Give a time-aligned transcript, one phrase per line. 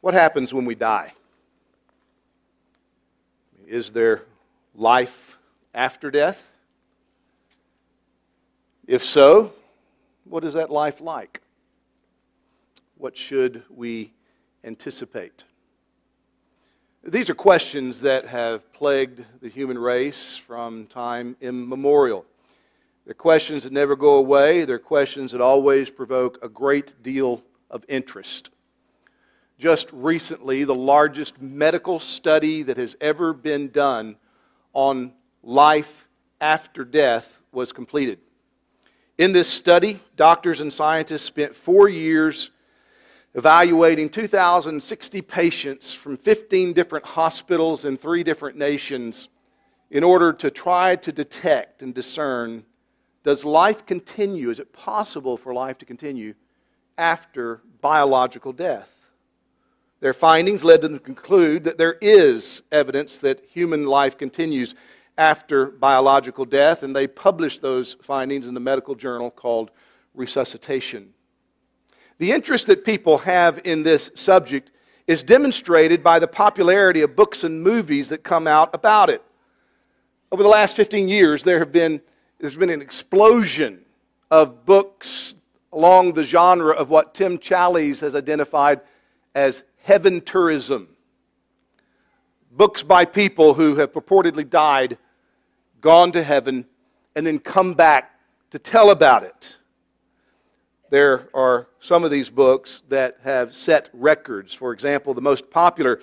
[0.00, 1.12] What happens when we die?
[3.66, 4.22] Is there
[4.74, 5.36] life
[5.74, 6.50] after death?
[8.86, 9.52] If so,
[10.24, 11.42] what is that life like?
[12.96, 14.12] What should we
[14.64, 15.44] anticipate?
[17.04, 22.24] These are questions that have plagued the human race from time immemorial.
[23.04, 24.64] They're questions that never go away.
[24.64, 28.50] They're questions that always provoke a great deal of interest.
[29.58, 34.16] Just recently, the largest medical study that has ever been done
[34.72, 35.12] on
[35.42, 36.06] life
[36.40, 38.20] after death was completed.
[39.18, 42.50] In this study, doctors and scientists spent four years
[43.34, 49.28] evaluating 2,060 patients from 15 different hospitals in three different nations
[49.90, 52.64] in order to try to detect and discern
[53.24, 54.48] does life continue?
[54.48, 56.34] Is it possible for life to continue
[56.96, 58.97] after biological death?
[60.00, 64.74] Their findings led them to conclude that there is evidence that human life continues
[65.16, 69.72] after biological death, and they published those findings in the medical journal called
[70.14, 71.12] Resuscitation.
[72.18, 74.70] The interest that people have in this subject
[75.08, 79.22] is demonstrated by the popularity of books and movies that come out about it.
[80.30, 82.00] Over the last 15 years, there have been,
[82.38, 83.84] there's been an explosion
[84.30, 85.34] of books
[85.72, 88.80] along the genre of what Tim Challies has identified
[89.34, 90.86] as heaven tourism.
[92.50, 94.98] Books by people who have purportedly died,
[95.80, 96.66] gone to heaven,
[97.16, 99.56] and then come back to tell about it
[100.90, 104.52] there are some of these books that have set records.
[104.52, 106.02] For example, the most popular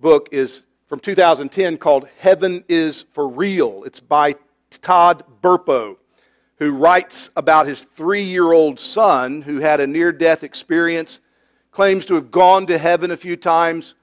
[0.00, 3.84] book is from 2010 called Heaven is for Real.
[3.84, 4.36] It's by
[4.70, 5.98] Todd Burpo,
[6.56, 11.20] who writes about his three year old son who had a near death experience,
[11.72, 13.94] claims to have gone to heaven a few times,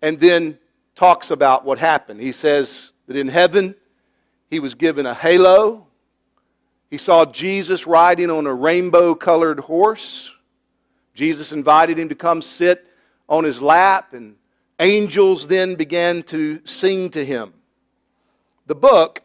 [0.00, 0.58] and then
[0.94, 2.20] talks about what happened.
[2.20, 3.74] He says that in heaven,
[4.48, 5.88] he was given a halo
[6.90, 10.32] he saw Jesus riding on a rainbow colored horse.
[11.14, 12.86] Jesus invited him to come sit
[13.28, 14.36] on his lap, and
[14.78, 17.52] angels then began to sing to him.
[18.66, 19.22] The book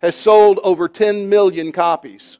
[0.00, 2.38] has sold over 10 million copies.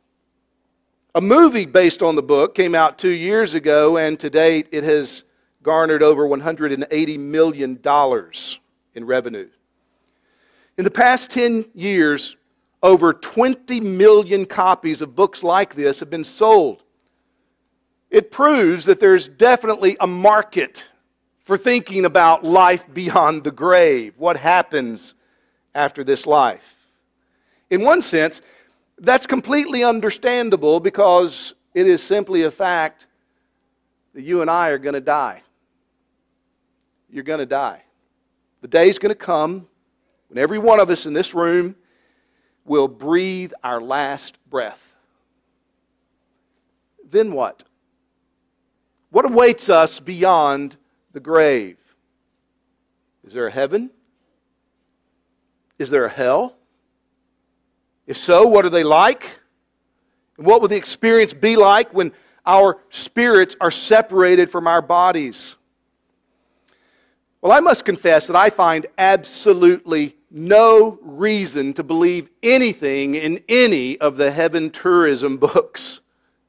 [1.15, 4.83] A movie based on the book came out two years ago, and to date it
[4.83, 5.25] has
[5.63, 7.79] garnered over $180 million
[8.95, 9.49] in revenue.
[10.79, 12.37] In the past 10 years,
[12.83, 16.83] over 20 million copies of books like this have been sold.
[18.11, 20.89] It proves that there's definitely a market
[21.45, 25.13] for thinking about life beyond the grave, what happens
[25.75, 26.77] after this life.
[27.69, 28.41] In one sense,
[28.99, 33.07] that's completely understandable because it is simply a fact
[34.15, 35.43] that you and I are going to die.
[37.11, 37.83] You're going to die.
[38.61, 39.67] The day's going to come
[40.29, 41.77] when every one of us in this room
[42.65, 44.97] will breathe our last breath.
[47.09, 47.65] Then what?
[49.11, 50.77] What awaits us beyond
[51.13, 51.77] the grave?
[53.25, 53.91] Is there a heaven?
[55.79, 56.57] Is there a hell?
[58.07, 59.41] If so, what are they like?
[60.37, 62.13] And what will the experience be like when
[62.45, 65.57] our spirits are separated from our bodies?
[67.41, 73.99] Well, I must confess that I find absolutely no reason to believe anything in any
[73.99, 76.01] of the heaven tourism books.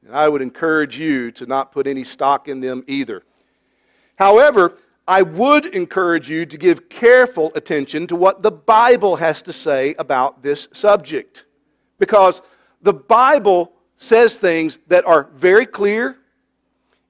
[0.04, 3.22] And I would encourage you to not put any stock in them either.
[4.16, 9.52] However, I would encourage you to give careful attention to what the Bible has to
[9.52, 11.44] say about this subject.
[11.98, 12.40] Because
[12.80, 16.18] the Bible says things that are very clear,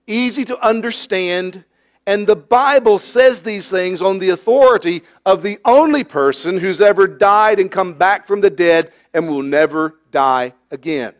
[0.06, 1.64] easy to understand,
[2.06, 7.06] and the Bible says these things on the authority of the only person who's ever
[7.06, 11.14] died and come back from the dead and will never die again.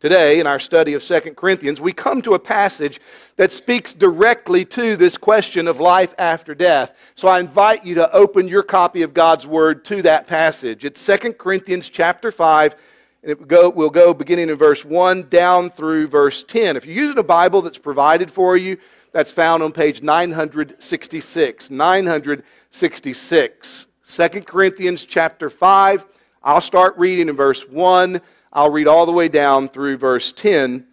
[0.00, 2.98] Today, in our study of 2 Corinthians, we come to a passage
[3.36, 6.96] that speaks directly to this question of life after death.
[7.14, 10.86] So I invite you to open your copy of God's Word to that passage.
[10.86, 12.76] It's 2 Corinthians chapter 5,
[13.22, 16.78] and it will go, we'll go beginning in verse 1 down through verse 10.
[16.78, 18.78] If you're using a Bible that's provided for you,
[19.12, 21.70] that's found on page 966.
[21.70, 23.88] 966.
[24.06, 26.06] 2 Corinthians chapter 5.
[26.42, 28.22] I'll start reading in verse 1.
[28.52, 30.86] I'll read all the way down through verse 10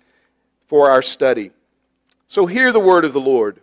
[0.67, 1.51] for our study.
[2.27, 3.61] So hear the word of the Lord.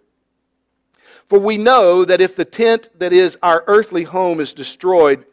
[1.26, 5.24] For we know that if the tent that is our earthly home is destroyed,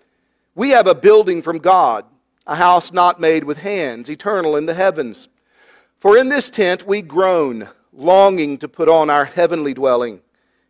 [0.56, 2.06] we have a building from God,
[2.46, 5.30] a house not made with hands, eternal in the heavens.
[6.00, 10.22] For in this tent we groan longing to put on our heavenly dwelling.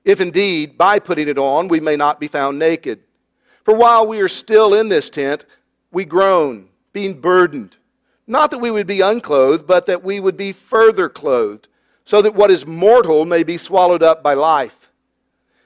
[0.03, 2.99] if indeed by putting it on we may not be found naked.
[3.63, 5.45] For while we are still in this tent,
[5.91, 7.77] we groan, being burdened.
[8.31, 11.67] Not that we would be unclothed, but that we would be further clothed,
[12.05, 14.89] so that what is mortal may be swallowed up by life.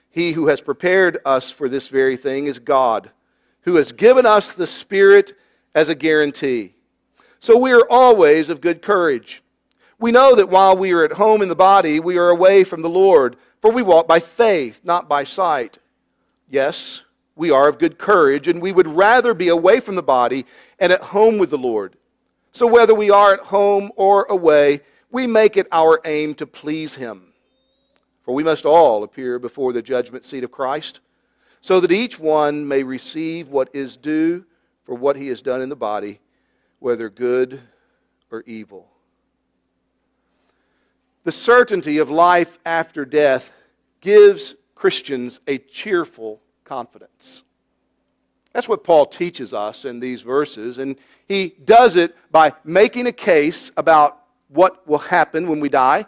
[0.09, 3.11] He who has prepared us for this very thing is God,
[3.61, 5.33] who has given us the Spirit
[5.75, 6.73] as a guarantee.
[7.37, 9.43] So we are always of good courage.
[9.99, 12.81] We know that while we are at home in the body, we are away from
[12.81, 15.77] the Lord, for we walk by faith, not by sight.
[16.49, 17.03] Yes,
[17.35, 20.47] we are of good courage, and we would rather be away from the body
[20.79, 21.95] and at home with the Lord.
[22.55, 24.79] So whether we are at home or away,
[25.11, 27.33] we make it our aim to please Him.
[28.23, 31.01] For we must all appear before the judgment seat of Christ,
[31.59, 34.45] so that each one may receive what is due
[34.85, 36.21] for what he has done in the body,
[36.79, 37.59] whether good
[38.31, 38.87] or evil.
[41.25, 43.51] The certainty of life after death
[43.99, 47.43] gives Christians a cheerful confidence.
[48.55, 50.95] That's what Paul teaches us in these verses, and
[51.27, 56.05] he does it by making a case about what will happen when we die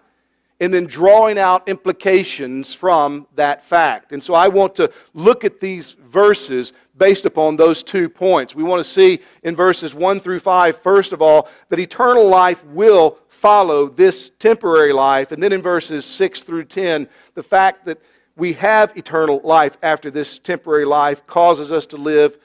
[0.62, 4.14] and then drawing out implications from that fact.
[4.14, 8.56] And so I want to look at these verses based upon those two points.
[8.56, 12.64] We want to see in verses 1 through 5, first of all, that eternal life
[12.68, 15.34] will follow this temporary life.
[15.34, 18.02] And then in verses 6 through 10, the fact that
[18.38, 22.38] we have eternal life after this temporary life causes us to live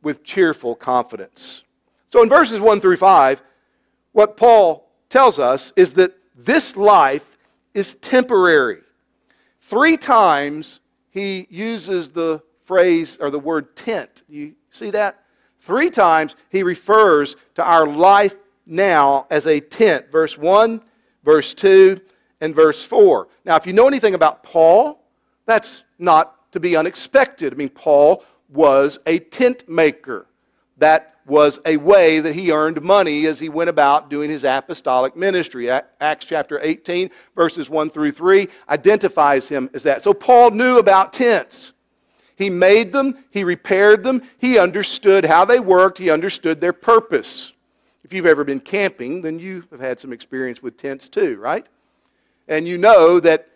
[0.00, 1.64] with cheerful confidence.
[2.08, 3.42] So in verses 1 through 5,
[4.12, 7.36] what Paul tells us is that this life
[7.74, 8.78] is temporary.
[9.58, 10.80] Three times
[11.10, 14.22] he uses the phrase or the word tent.
[14.28, 15.24] You see that?
[15.58, 18.36] Three times he refers to our life
[18.66, 20.10] now as a tent.
[20.10, 20.80] Verse 1,
[21.24, 22.00] verse 2,
[22.40, 23.28] and verse 4.
[23.44, 24.99] Now, if you know anything about Paul,
[25.50, 27.52] that's not to be unexpected.
[27.52, 30.26] I mean, Paul was a tent maker.
[30.78, 35.14] That was a way that he earned money as he went about doing his apostolic
[35.14, 35.70] ministry.
[35.70, 40.02] Acts chapter 18, verses 1 through 3, identifies him as that.
[40.02, 41.72] So Paul knew about tents.
[42.34, 47.52] He made them, he repaired them, he understood how they worked, he understood their purpose.
[48.02, 51.66] If you've ever been camping, then you have had some experience with tents too, right?
[52.48, 53.48] And you know that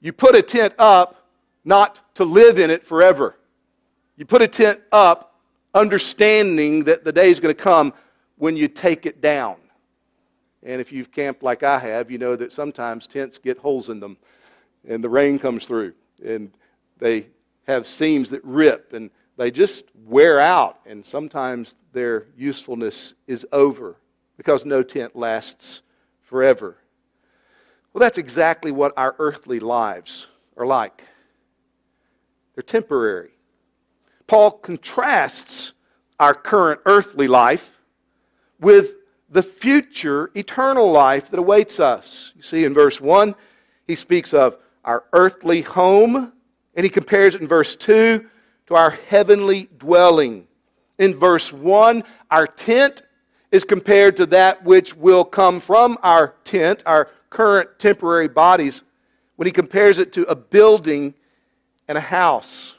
[0.00, 1.21] you put a tent up
[1.64, 3.36] not to live in it forever.
[4.16, 5.40] You put a tent up
[5.74, 7.92] understanding that the day is going to come
[8.36, 9.56] when you take it down.
[10.62, 14.00] And if you've camped like I have, you know that sometimes tents get holes in
[14.00, 14.16] them
[14.86, 15.94] and the rain comes through
[16.24, 16.50] and
[16.98, 17.28] they
[17.66, 23.96] have seams that rip and they just wear out and sometimes their usefulness is over
[24.36, 25.82] because no tent lasts
[26.20, 26.76] forever.
[27.92, 31.04] Well, that's exactly what our earthly lives are like.
[32.54, 33.30] They're temporary.
[34.26, 35.72] Paul contrasts
[36.18, 37.80] our current earthly life
[38.60, 38.94] with
[39.28, 42.32] the future eternal life that awaits us.
[42.36, 43.34] You see, in verse 1,
[43.86, 46.32] he speaks of our earthly home,
[46.74, 48.26] and he compares it in verse 2
[48.66, 50.46] to our heavenly dwelling.
[50.98, 53.02] In verse 1, our tent
[53.50, 58.82] is compared to that which will come from our tent, our current temporary bodies,
[59.36, 61.14] when he compares it to a building
[61.92, 62.78] and a house.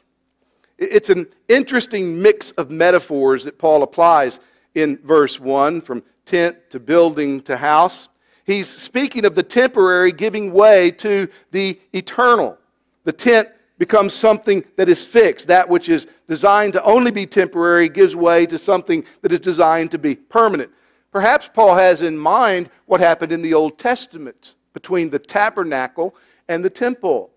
[0.79, 4.39] It's an interesting mix of metaphors that Paul applies
[4.74, 8.10] in verse 1 from tent to building to house.
[8.43, 12.58] He's speaking of the temporary giving way to the eternal.
[13.03, 15.48] The tent becomes something that is fixed.
[15.48, 19.91] That which is designed to only be temporary gives way to something that is designed
[19.91, 20.72] to be permanent.
[21.12, 26.15] Perhaps Paul has in mind what happened in the Old Testament between the tabernacle
[26.48, 27.29] and the temple.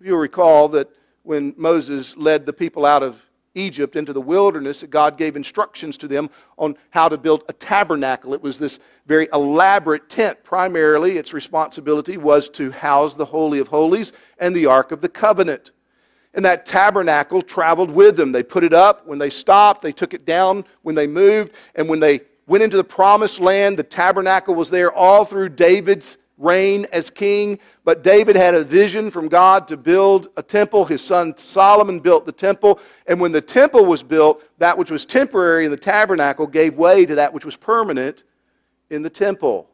[0.00, 0.88] You'll recall that
[1.26, 6.08] when Moses led the people out of Egypt into the wilderness, God gave instructions to
[6.08, 8.32] them on how to build a tabernacle.
[8.34, 10.44] It was this very elaborate tent.
[10.44, 15.08] Primarily, its responsibility was to house the Holy of Holies and the Ark of the
[15.08, 15.72] Covenant.
[16.34, 18.30] And that tabernacle traveled with them.
[18.30, 21.88] They put it up when they stopped, they took it down when they moved, and
[21.88, 26.86] when they went into the promised land, the tabernacle was there all through David's reign
[26.92, 30.84] as king, but David had a vision from God to build a temple.
[30.84, 35.04] His son Solomon built the temple, and when the temple was built, that which was
[35.04, 38.24] temporary in the tabernacle gave way to that which was permanent
[38.90, 39.68] in the temple.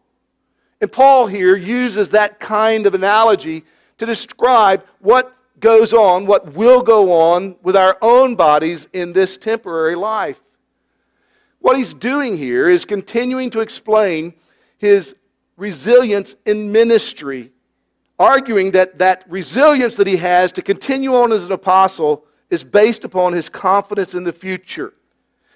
[0.80, 3.64] And Paul here uses that kind of analogy
[3.98, 9.38] to describe what goes on, what will go on with our own bodies in this
[9.38, 10.42] temporary life.
[11.60, 14.34] What he's doing here is continuing to explain
[14.78, 15.14] his
[15.62, 17.52] resilience in ministry
[18.18, 23.04] arguing that that resilience that he has to continue on as an apostle is based
[23.04, 24.92] upon his confidence in the future.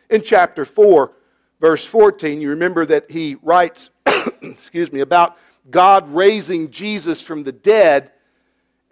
[0.08, 1.12] In chapter 4,
[1.60, 3.90] verse 14, you remember that he writes,
[4.42, 5.36] excuse me, about
[5.70, 8.12] God raising Jesus from the dead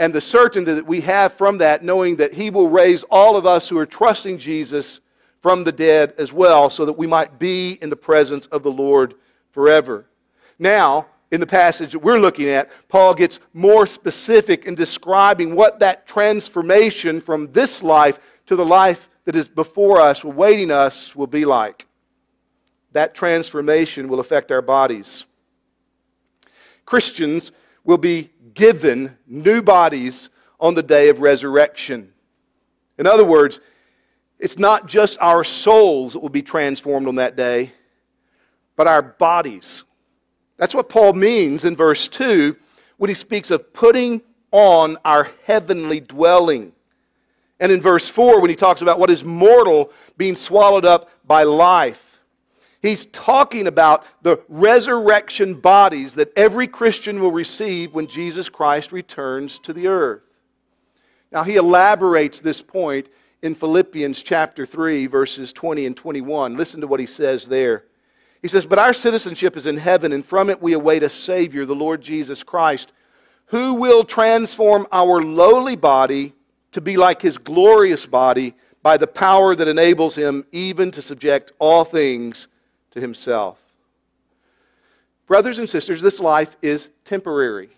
[0.00, 3.46] and the certainty that we have from that, knowing that he will raise all of
[3.46, 5.00] us who are trusting Jesus
[5.40, 8.72] from the dead as well, so that we might be in the presence of the
[8.72, 9.14] Lord
[9.52, 10.06] forever.
[10.58, 15.80] Now, in the passage that we're looking at, Paul gets more specific in describing what
[15.80, 21.26] that transformation from this life to the life that is before us, awaiting us, will
[21.26, 21.86] be like.
[22.92, 25.26] That transformation will affect our bodies.
[26.84, 27.50] Christians
[27.82, 30.30] will be given new bodies
[30.60, 32.12] on the day of resurrection.
[32.98, 33.60] In other words,
[34.38, 37.72] it's not just our souls that will be transformed on that day,
[38.76, 39.84] but our bodies.
[40.56, 42.56] That's what Paul means in verse 2
[42.96, 46.72] when he speaks of putting on our heavenly dwelling.
[47.58, 51.42] And in verse 4, when he talks about what is mortal being swallowed up by
[51.42, 52.20] life,
[52.82, 59.58] he's talking about the resurrection bodies that every Christian will receive when Jesus Christ returns
[59.60, 60.22] to the earth.
[61.32, 63.08] Now, he elaborates this point
[63.42, 66.56] in Philippians chapter 3, verses 20 and 21.
[66.56, 67.84] Listen to what he says there.
[68.44, 71.64] He says, But our citizenship is in heaven, and from it we await a Savior,
[71.64, 72.92] the Lord Jesus Christ,
[73.46, 76.34] who will transform our lowly body
[76.72, 81.52] to be like his glorious body by the power that enables him even to subject
[81.58, 82.48] all things
[82.90, 83.58] to himself.
[85.26, 87.70] Brothers and sisters, this life is temporary.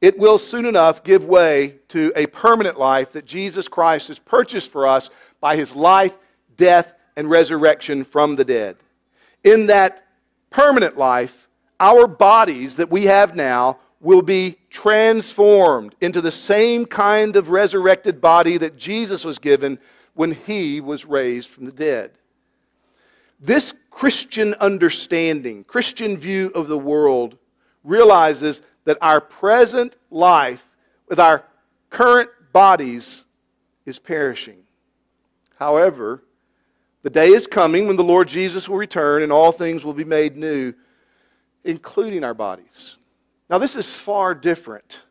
[0.00, 4.72] It will soon enough give way to a permanent life that Jesus Christ has purchased
[4.72, 6.18] for us by his life,
[6.56, 8.76] death, and resurrection from the dead
[9.44, 10.06] in that
[10.50, 11.48] permanent life,
[11.80, 18.20] our bodies that we have now will be transformed into the same kind of resurrected
[18.20, 19.78] body that Jesus was given
[20.14, 22.12] when he was raised from the dead.
[23.40, 27.38] This Christian understanding, Christian view of the world,
[27.84, 30.68] realizes that our present life
[31.08, 31.44] with our
[31.90, 33.24] current bodies
[33.86, 34.62] is perishing.
[35.58, 36.22] However,
[37.02, 40.04] the day is coming when the Lord Jesus will return and all things will be
[40.04, 40.72] made new,
[41.64, 42.96] including our bodies.
[43.50, 45.04] Now, this is far different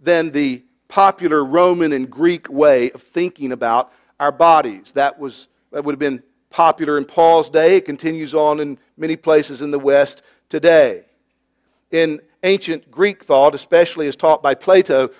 [0.00, 4.92] than the popular Roman and Greek way of thinking about our bodies.
[4.92, 7.76] That, was, that would have been popular in Paul's day.
[7.76, 11.06] It continues on in many places in the West today.
[11.90, 15.10] In ancient Greek thought, especially as taught by Plato,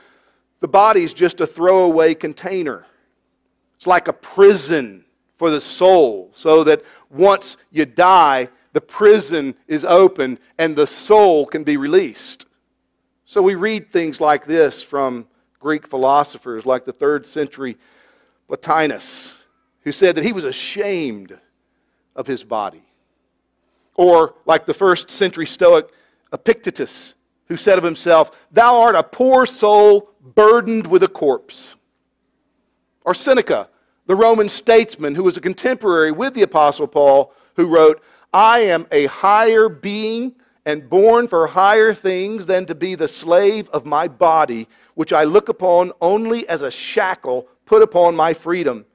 [0.60, 2.86] the body is just a throwaway container.
[3.76, 5.04] It's like a prison
[5.42, 11.46] for the soul, so that once you die, the prison is open and the soul
[11.46, 12.46] can be released.
[13.24, 15.26] So we read things like this from
[15.58, 17.76] Greek philosophers like the third century
[18.48, 19.44] Plotinus,
[19.80, 21.36] who said that he was ashamed
[22.14, 22.84] of his body.
[23.96, 25.88] Or like the first century Stoic
[26.32, 31.74] Epictetus, who said of himself, Thou art a poor soul burdened with a corpse.
[33.04, 33.70] Or Seneca,
[34.06, 38.86] the Roman statesman who was a contemporary with the Apostle Paul, who wrote, I am
[38.90, 44.08] a higher being and born for higher things than to be the slave of my
[44.08, 48.86] body, which I look upon only as a shackle put upon my freedom.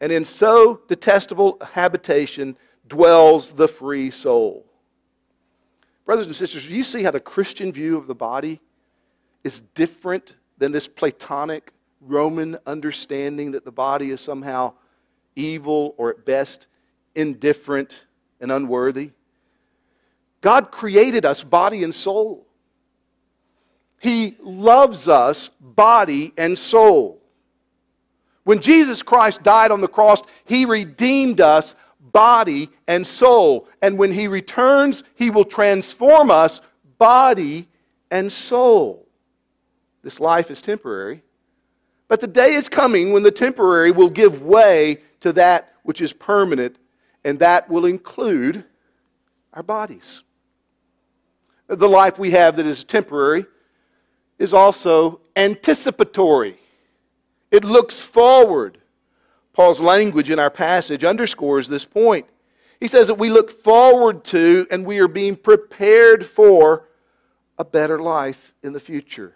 [0.00, 2.56] And in so detestable habitation
[2.86, 4.64] dwells the free soul.
[6.04, 8.60] Brothers and sisters, do you see how the Christian view of the body
[9.42, 11.72] is different than this Platonic
[12.06, 14.74] Roman understanding that the body is somehow
[15.34, 16.66] evil or at best
[17.14, 18.06] indifferent
[18.40, 19.10] and unworthy.
[20.40, 22.46] God created us body and soul.
[23.98, 27.20] He loves us body and soul.
[28.44, 31.74] When Jesus Christ died on the cross, He redeemed us
[32.12, 33.68] body and soul.
[33.82, 36.60] And when He returns, He will transform us
[36.98, 37.68] body
[38.10, 39.06] and soul.
[40.02, 41.22] This life is temporary,
[42.08, 46.12] but the day is coming when the temporary will give way to that which is
[46.12, 46.76] permanent,
[47.24, 48.64] and that will include
[49.52, 50.22] our bodies.
[51.68, 53.46] The life we have that is temporary
[54.38, 56.58] is also anticipatory,
[57.50, 58.78] it looks forward.
[59.52, 62.26] Paul's language in our passage underscores this point.
[62.78, 66.90] He says that we look forward to and we are being prepared for
[67.58, 69.34] a better life in the future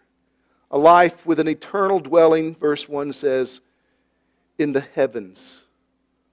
[0.71, 3.61] a life with an eternal dwelling, verse 1 says,
[4.59, 5.65] in the heavens.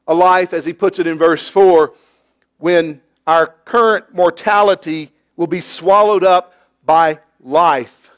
[0.08, 1.94] A life, as he puts it in verse 4,
[2.58, 6.54] when our current mortality will be swallowed up
[6.86, 8.12] by life.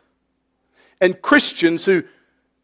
[1.02, 2.04] And Christians who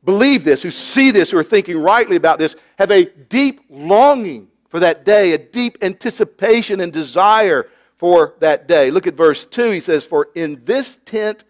[0.04, 4.48] believe this, who see this, who are thinking rightly about this, have a deep longing
[4.70, 8.92] for that day, a deep anticipation and desire for that day.
[8.92, 9.72] Look at verse 2.
[9.72, 11.44] He says, For in this tent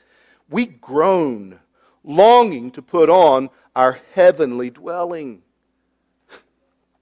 [0.49, 1.59] we groan,
[2.05, 5.41] longing to put on our heavenly dwelling.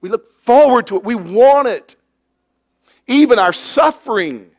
[0.02, 1.04] We look forward to it.
[1.04, 1.96] We want it.
[3.08, 4.52] Even our suffering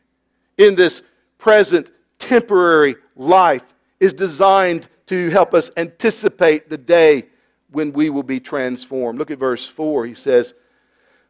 [0.57, 1.03] in this
[1.37, 3.63] present temporary life
[3.99, 7.27] is designed to help us anticipate the day
[7.71, 9.19] when we will be transformed.
[9.19, 10.05] Look at verse 4.
[10.05, 10.53] He says,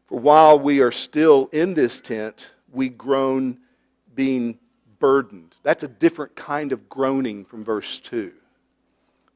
[0.06, 3.60] For while we are still in this tent, we groan
[4.14, 4.60] being
[5.00, 5.56] burdened.
[5.64, 8.32] That's a different kind of groaning from verse 2.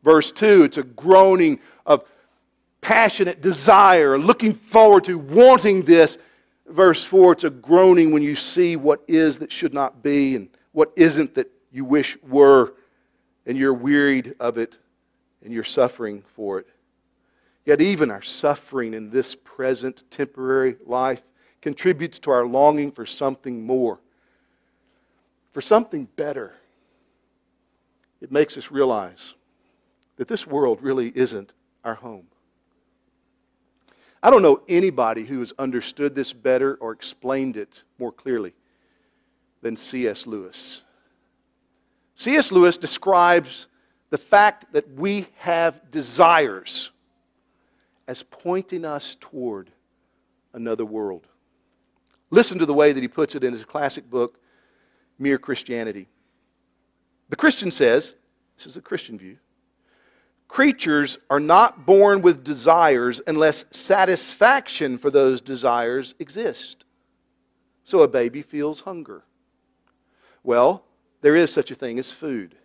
[0.03, 2.03] Verse 2, it's a groaning of
[2.81, 6.17] passionate desire, looking forward to, wanting this.
[6.67, 10.49] Verse 4, it's a groaning when you see what is that should not be and
[10.71, 12.73] what isn't that you wish were,
[13.45, 14.77] and you're wearied of it
[15.43, 16.67] and you're suffering for it.
[17.65, 21.23] Yet, even our suffering in this present temporary life
[21.61, 23.99] contributes to our longing for something more,
[25.51, 26.55] for something better.
[28.21, 29.33] It makes us realize
[30.19, 31.53] that this world really isn't
[31.85, 32.25] our home.
[34.21, 38.53] I don't know anybody who has understood this better or explained it more clearly
[39.61, 40.27] than C.S.
[40.27, 40.83] Lewis.
[42.15, 42.51] C.S.
[42.51, 43.67] Lewis describes
[44.09, 46.91] the fact that we have desires
[48.05, 49.71] as pointing us toward
[50.51, 51.27] another world.
[52.29, 54.37] Listen to the way that he puts it in his classic book,
[55.17, 56.09] Mere Christianity.
[57.29, 58.15] The Christian says,
[58.57, 59.37] this is a Christian view,
[60.49, 66.83] creatures are not born with desires unless satisfaction for those desires exist.
[67.85, 69.23] So a baby feels hunger.
[70.43, 70.83] Well,
[71.21, 72.55] there is such a thing as food.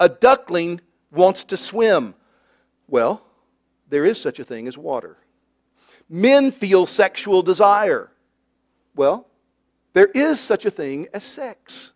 [0.00, 2.14] A duckling wants to swim.
[2.88, 3.22] Well,
[3.88, 5.18] there is such a thing as water.
[6.08, 8.10] Men feel sexual desire.
[8.94, 9.26] Well,
[9.92, 11.92] there is such a thing as sex.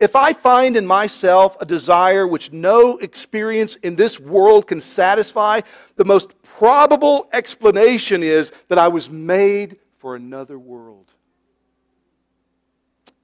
[0.00, 5.60] If I find in myself a desire which no experience in this world can satisfy,
[5.96, 11.12] the most probable explanation is that I was made for another world.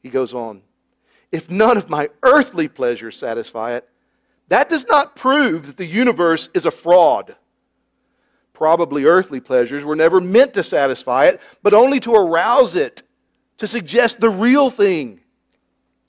[0.03, 0.63] He goes on
[1.33, 3.89] if none of my earthly pleasures satisfy it,
[4.49, 7.37] that does not prove that the universe is a fraud.
[8.53, 13.03] Probably earthly pleasures were never meant to satisfy it, but only to arouse it,
[13.59, 15.21] to suggest the real thing.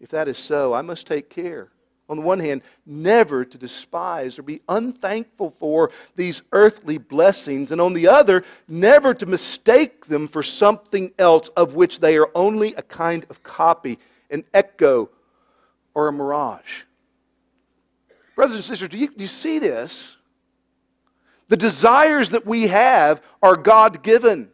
[0.01, 1.69] If that is so, I must take care,
[2.09, 7.79] on the one hand, never to despise or be unthankful for these earthly blessings, and
[7.79, 12.73] on the other, never to mistake them for something else of which they are only
[12.73, 13.97] a kind of copy
[14.31, 15.09] an echo,
[15.93, 16.83] or a mirage.
[18.35, 20.15] Brothers and sisters, do you, do you see this?
[21.49, 24.49] The desires that we have are God given.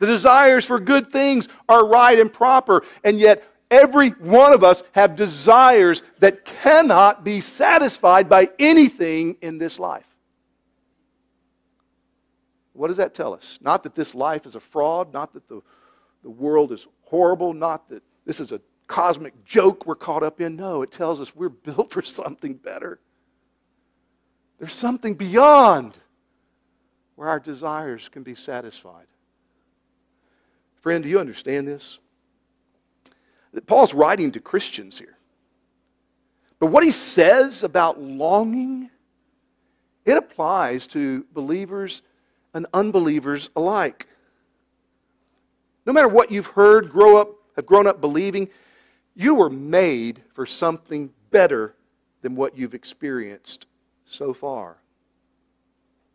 [0.00, 4.82] The desires for good things are right and proper, and yet every one of us
[4.92, 10.06] have desires that cannot be satisfied by anything in this life.
[12.72, 13.58] What does that tell us?
[13.60, 15.60] Not that this life is a fraud, not that the,
[16.22, 20.56] the world is horrible, not that this is a cosmic joke we're caught up in.
[20.56, 23.00] No, it tells us we're built for something better.
[24.58, 25.98] There's something beyond
[27.16, 29.06] where our desires can be satisfied.
[30.80, 31.98] Friend, do you understand this?
[33.66, 35.16] Paul's writing to Christians here.
[36.58, 38.90] But what he says about longing,
[40.04, 42.02] it applies to believers
[42.52, 44.08] and unbelievers alike.
[45.86, 48.48] No matter what you've heard, grow up, have grown up believing,
[49.14, 51.74] you were made for something better
[52.22, 53.66] than what you've experienced
[54.04, 54.78] so far.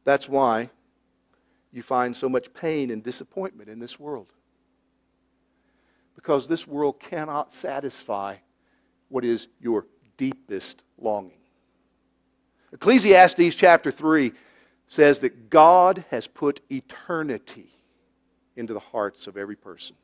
[0.04, 0.70] That's why
[1.72, 4.34] you find so much pain and disappointment in this world.
[6.20, 8.36] Because this world cannot satisfy
[9.08, 9.86] what is your
[10.18, 11.40] deepest longing.
[12.74, 14.34] Ecclesiastes chapter 3
[14.86, 17.70] says that God has put eternity
[18.58, 19.96] into the hearts of every person.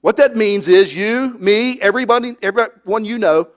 [0.00, 3.48] What that means is you, me, everybody, everyone you know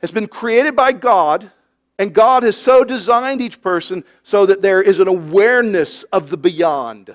[0.00, 1.52] has been created by God,
[2.00, 6.36] and God has so designed each person so that there is an awareness of the
[6.36, 7.14] beyond.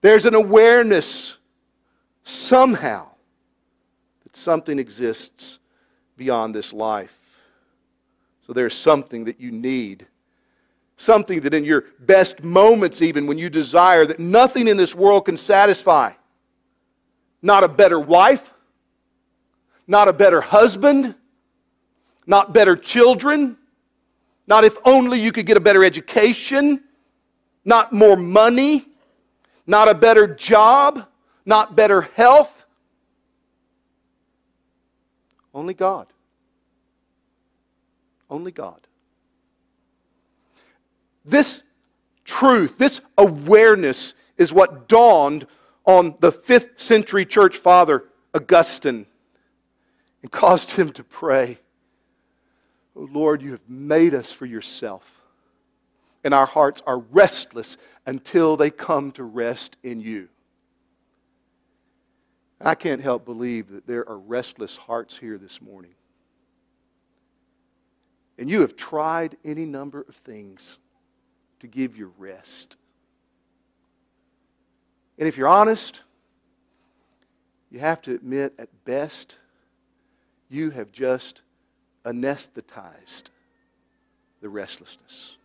[0.00, 1.37] There's an awareness
[2.28, 3.08] somehow
[4.24, 5.58] that something exists
[6.16, 7.16] beyond this life.
[8.46, 10.06] So there's something that you need.
[10.96, 15.26] Something that in your best moments, even when you desire, that nothing in this world
[15.26, 16.12] can satisfy.
[17.40, 18.52] Not a better wife,
[19.86, 21.14] not a better husband,
[22.26, 23.56] not better children,
[24.46, 26.82] not if only you could get a better education,
[27.64, 28.86] not more money,
[29.66, 31.06] not a better job,
[31.48, 32.66] not better health.
[35.54, 36.06] Only God.
[38.28, 38.86] Only God.
[41.24, 41.62] This
[42.24, 45.46] truth, this awareness is what dawned
[45.86, 49.06] on the fifth century church father, Augustine,
[50.20, 51.58] and caused him to pray,
[52.94, 55.22] Oh Lord, you have made us for yourself,
[56.22, 60.28] and our hearts are restless until they come to rest in you.
[62.60, 65.94] I can't help believe that there are restless hearts here this morning.
[68.36, 70.78] And you have tried any number of things
[71.60, 72.76] to give you rest.
[75.18, 76.02] And if you're honest,
[77.70, 79.36] you have to admit, at best,
[80.48, 81.42] you have just
[82.04, 83.30] anesthetized
[84.40, 85.36] the restlessness.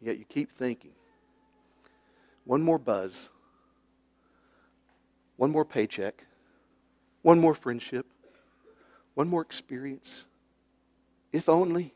[0.00, 0.92] Yet you keep thinking,
[2.44, 3.30] one more buzz,
[5.40, 6.26] one more paycheck,
[7.22, 8.04] one more friendship,
[9.14, 10.26] one more experience,
[11.32, 11.94] if only.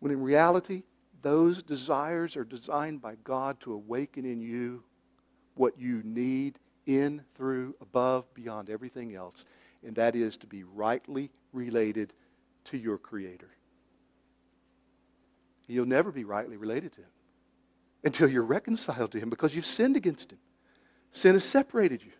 [0.00, 0.82] When in reality,
[1.22, 4.84] those desires are designed by God to awaken in you
[5.54, 9.46] what you need in, through, above, beyond everything else,
[9.82, 12.12] and that is to be rightly related
[12.64, 13.48] to your Creator.
[15.68, 17.10] You'll never be rightly related to Him
[18.04, 20.38] until you're reconciled to Him because you've sinned against Him.
[21.12, 22.12] Sin has separated you.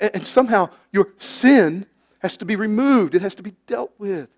[0.00, 1.86] And somehow your sin
[2.20, 4.28] has to be removed, it has to be dealt with.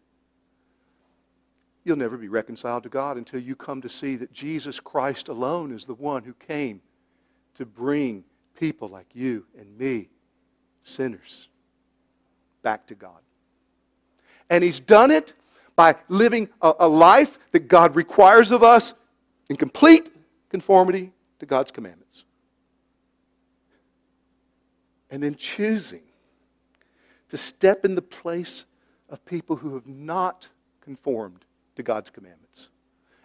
[1.84, 5.72] You'll never be reconciled to God until you come to see that Jesus Christ alone
[5.72, 6.82] is the one who came
[7.54, 8.24] to bring
[8.58, 10.10] people like you and me,
[10.82, 11.48] sinners,
[12.62, 13.20] back to God.
[14.50, 15.32] And He's done it
[15.76, 18.92] by living a, a life that God requires of us
[19.48, 20.10] in complete
[20.50, 22.24] conformity to God's commandments.
[25.10, 26.02] And then choosing
[27.28, 28.66] to step in the place
[29.08, 30.48] of people who have not
[30.80, 31.44] conformed
[31.76, 32.68] to God's commandments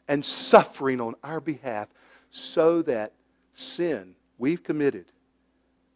[0.07, 1.87] and suffering on our behalf
[2.29, 3.13] so that
[3.53, 5.05] sin we've committed,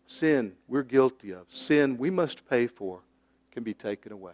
[0.05, 3.01] sin we're guilty of, sin we must pay for,
[3.51, 4.33] can be taken away.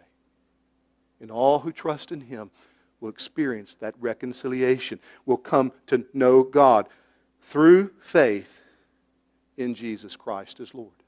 [1.20, 2.52] And all who trust in Him
[3.00, 6.88] will experience that reconciliation, will come to know God
[7.42, 8.64] through faith
[9.58, 11.03] in Jesus Christ as Lord.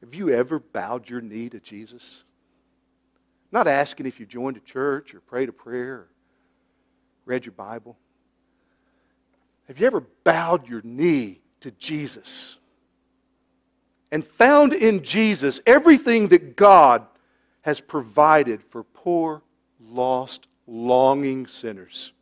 [0.00, 2.24] Have you ever bowed your knee to Jesus?
[3.50, 6.08] Not asking if you joined a church or prayed a prayer or
[7.24, 7.96] read your Bible.
[9.68, 12.58] Have you ever bowed your knee to Jesus
[14.12, 17.06] and found in Jesus everything that God
[17.62, 19.42] has provided for poor,
[19.80, 22.12] lost, longing sinners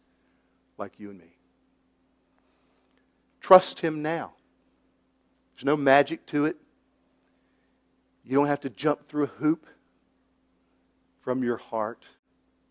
[0.78, 1.36] like you and me?
[3.40, 4.32] Trust Him now.
[5.54, 6.56] There's no magic to it.
[8.24, 9.66] You don't have to jump through a hoop
[11.20, 12.04] from your heart.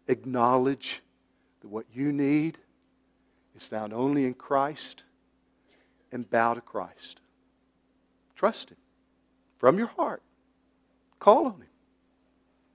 [0.07, 1.01] Acknowledge
[1.61, 2.57] that what you need
[3.55, 5.03] is found only in Christ
[6.11, 7.21] and bow to Christ.
[8.35, 8.77] Trust Him
[9.57, 10.21] from your heart.
[11.19, 11.67] Call on Him.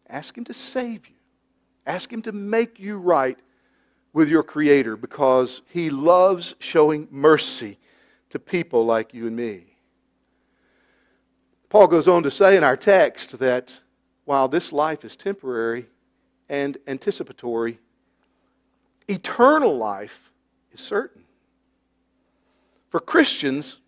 [0.08, 1.16] Ask Him to save you.
[1.84, 3.38] Ask Him to make you right
[4.12, 7.78] with your Creator because He loves showing mercy
[8.30, 9.67] to people like you and me.
[11.68, 13.80] Paul goes on to say in our text that
[14.24, 15.86] while this life is temporary
[16.48, 17.78] and anticipatory,
[19.06, 20.32] eternal life
[20.72, 21.24] is certain.
[22.88, 23.78] For Christians,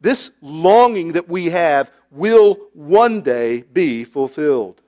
[0.00, 4.82] this longing that we have will one day be fulfilled.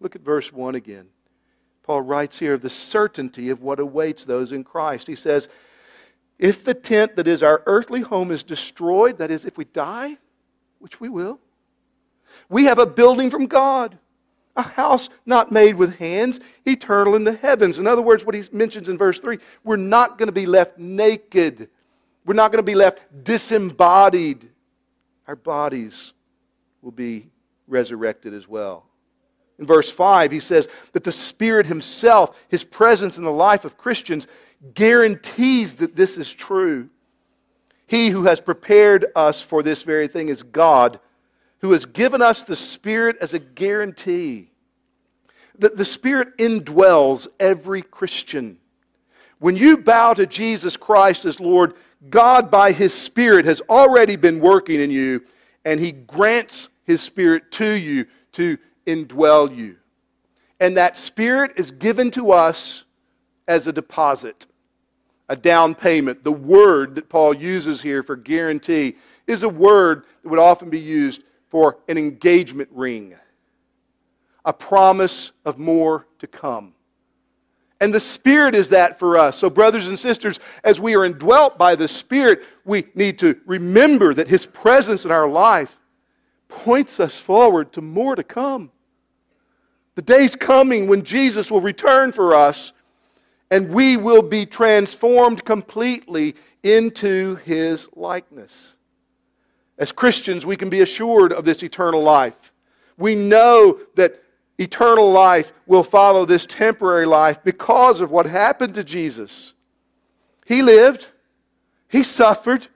[0.00, 1.08] Look at verse 1 again.
[1.82, 5.06] Paul writes here of the certainty of what awaits those in Christ.
[5.06, 5.48] He says,
[6.38, 10.18] If the tent that is our earthly home is destroyed, that is, if we die,
[10.78, 11.40] which we will,
[12.48, 13.98] we have a building from God,
[14.56, 17.78] a house not made with hands, eternal in the heavens.
[17.78, 20.78] In other words, what he mentions in verse 3 we're not going to be left
[20.78, 21.68] naked,
[22.24, 24.50] we're not going to be left disembodied.
[25.26, 26.12] Our bodies
[26.82, 27.30] will be
[27.66, 28.86] resurrected as well.
[29.58, 33.76] In verse 5, he says that the Spirit Himself, His presence in the life of
[33.78, 34.26] Christians,
[34.74, 36.88] guarantees that this is true.
[37.86, 40.98] He who has prepared us for this very thing is God
[41.60, 44.50] who has given us the Spirit as a guarantee.
[45.58, 48.58] That the Spirit indwells every Christian.
[49.38, 51.74] When you bow to Jesus Christ as Lord,
[52.10, 55.24] God, by His Spirit, has already been working in you,
[55.64, 59.76] and He grants His Spirit to you to indwell you.
[60.60, 62.84] And that Spirit is given to us
[63.48, 64.46] as a deposit,
[65.28, 66.24] a down payment.
[66.24, 70.80] The word that Paul uses here for guarantee is a word that would often be
[70.80, 73.14] used for an engagement ring,
[74.44, 76.74] a promise of more to come.
[77.80, 79.36] And the Spirit is that for us.
[79.36, 84.14] So, brothers and sisters, as we are indwelt by the Spirit, we need to remember
[84.14, 85.78] that His presence in our life
[86.48, 88.70] points us forward to more to come.
[89.94, 92.72] The day's coming when Jesus will return for us
[93.50, 98.76] and we will be transformed completely into His likeness.
[99.78, 102.52] As Christians, we can be assured of this eternal life.
[102.96, 104.22] We know that
[104.58, 109.52] eternal life will follow this temporary life because of what happened to Jesus.
[110.46, 111.08] He lived,
[111.88, 112.68] He suffered,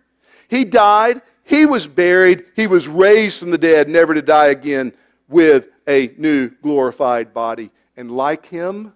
[0.48, 4.92] He died, He was buried, He was raised from the dead, never to die again,
[5.26, 7.70] with a new glorified body.
[7.96, 8.92] And like Him,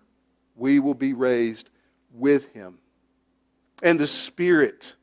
[0.54, 1.70] we will be raised
[2.12, 2.78] with Him.
[3.82, 4.94] And the Spirit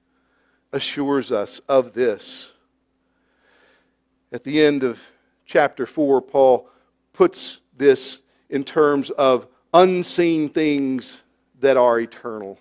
[0.72, 2.54] assures us of this.
[4.32, 5.02] At the end of
[5.46, 6.70] chapter 4, Paul
[7.14, 11.24] puts this in terms of unseen things
[11.60, 12.58] that are eternal.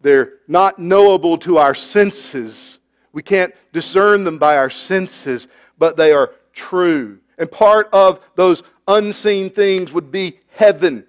[0.00, 2.78] They're not knowable to our senses.
[3.12, 7.18] We can't discern them by our senses, but they are true.
[7.38, 11.06] And part of those unseen things would be heaven,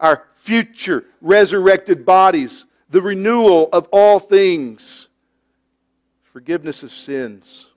[0.00, 5.08] our future resurrected bodies, the renewal of all things,
[6.22, 7.68] forgiveness of sins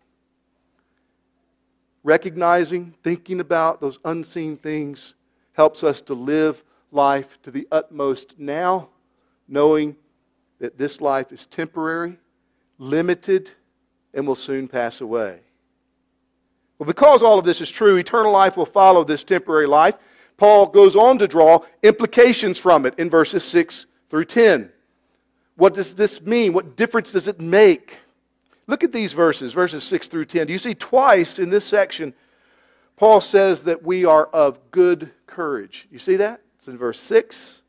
[2.03, 5.13] recognizing, thinking about those unseen things
[5.53, 8.89] helps us to live life to the utmost now,
[9.47, 9.95] knowing
[10.59, 12.17] that this life is temporary,
[12.77, 13.51] limited,
[14.13, 15.39] and will soon pass away.
[16.77, 19.95] Well, because all of this is true, eternal life will follow this temporary life.
[20.41, 24.71] Paul goes on to draw implications from it in verses 6 through 10.
[25.55, 26.51] What does this mean?
[26.51, 27.99] What difference does it make?
[28.65, 30.47] Look at these verses, verses 6 through 10.
[30.47, 32.15] Do you see twice in this section,
[32.97, 35.87] Paul says that we are of good courage.
[35.91, 36.41] You see that?
[36.55, 37.61] It's in verse 6.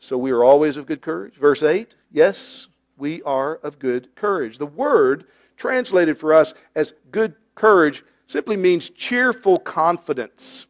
[0.00, 1.36] So we are always of good courage.
[1.36, 4.58] Verse 8, yes, we are of good courage.
[4.58, 10.66] The word translated for us as good courage simply means cheerful confidence.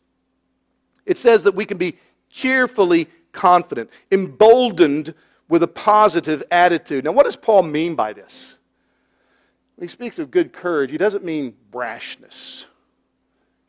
[1.09, 1.97] It says that we can be
[2.29, 5.15] cheerfully confident, emboldened
[5.49, 7.05] with a positive attitude.
[7.05, 8.59] Now, what does Paul mean by this?
[9.77, 12.67] When he speaks of good courage, he doesn't mean brashness.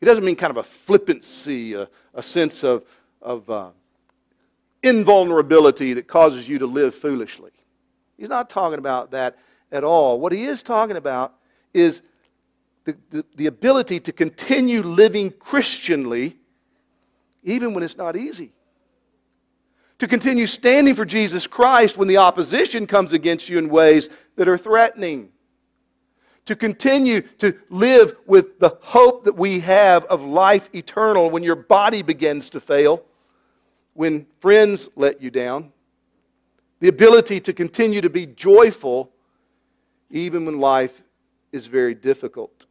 [0.00, 2.84] He doesn't mean kind of a flippancy, a, a sense of,
[3.22, 3.70] of uh,
[4.82, 7.52] invulnerability that causes you to live foolishly.
[8.18, 9.38] He's not talking about that
[9.72, 10.20] at all.
[10.20, 11.34] What he is talking about
[11.72, 12.02] is
[12.84, 16.36] the, the, the ability to continue living Christianly
[17.42, 18.52] even when it's not easy.
[19.98, 24.48] To continue standing for Jesus Christ when the opposition comes against you in ways that
[24.48, 25.30] are threatening
[26.46, 31.54] to continue to live with the hope that we have of life eternal when your
[31.54, 33.04] body begins to fail,
[33.94, 35.72] when friends let you down,
[36.80, 39.12] the ability to continue to be joyful
[40.10, 41.02] even when life
[41.52, 42.66] is very difficult.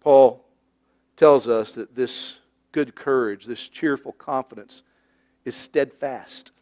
[0.00, 0.44] Paul
[1.16, 2.40] tells us that this
[2.72, 4.82] good courage, this cheerful confidence,
[5.44, 6.52] is steadfast.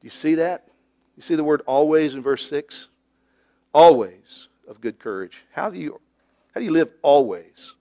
[0.00, 0.68] Do you see that?
[1.16, 2.88] You see the word always in verse 6?
[3.74, 5.44] always of good courage.
[5.52, 6.00] How do you,
[6.54, 7.74] how do you live always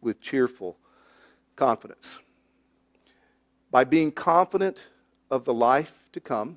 [0.00, 0.78] with cheerful
[1.56, 2.20] confidence?
[3.70, 4.86] By being confident
[5.30, 6.56] of the life to come,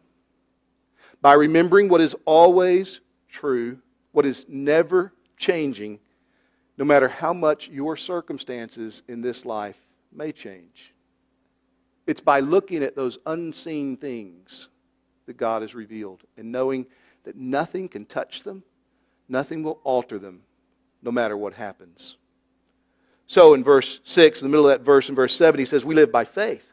[1.22, 3.80] by remembering what is always true,
[4.12, 6.00] what is never changing,
[6.78, 9.80] no matter how much your circumstances in this life
[10.14, 10.94] may change.
[12.08, 14.70] It's by looking at those unseen things
[15.26, 16.86] that God has revealed and knowing
[17.24, 18.64] that nothing can touch them,
[19.30, 20.42] nothing will alter them,
[21.02, 22.18] no matter what happens.
[23.28, 25.86] So in verse 6, in the middle of that verse, in verse 7, he says,
[25.86, 26.70] We live by faith.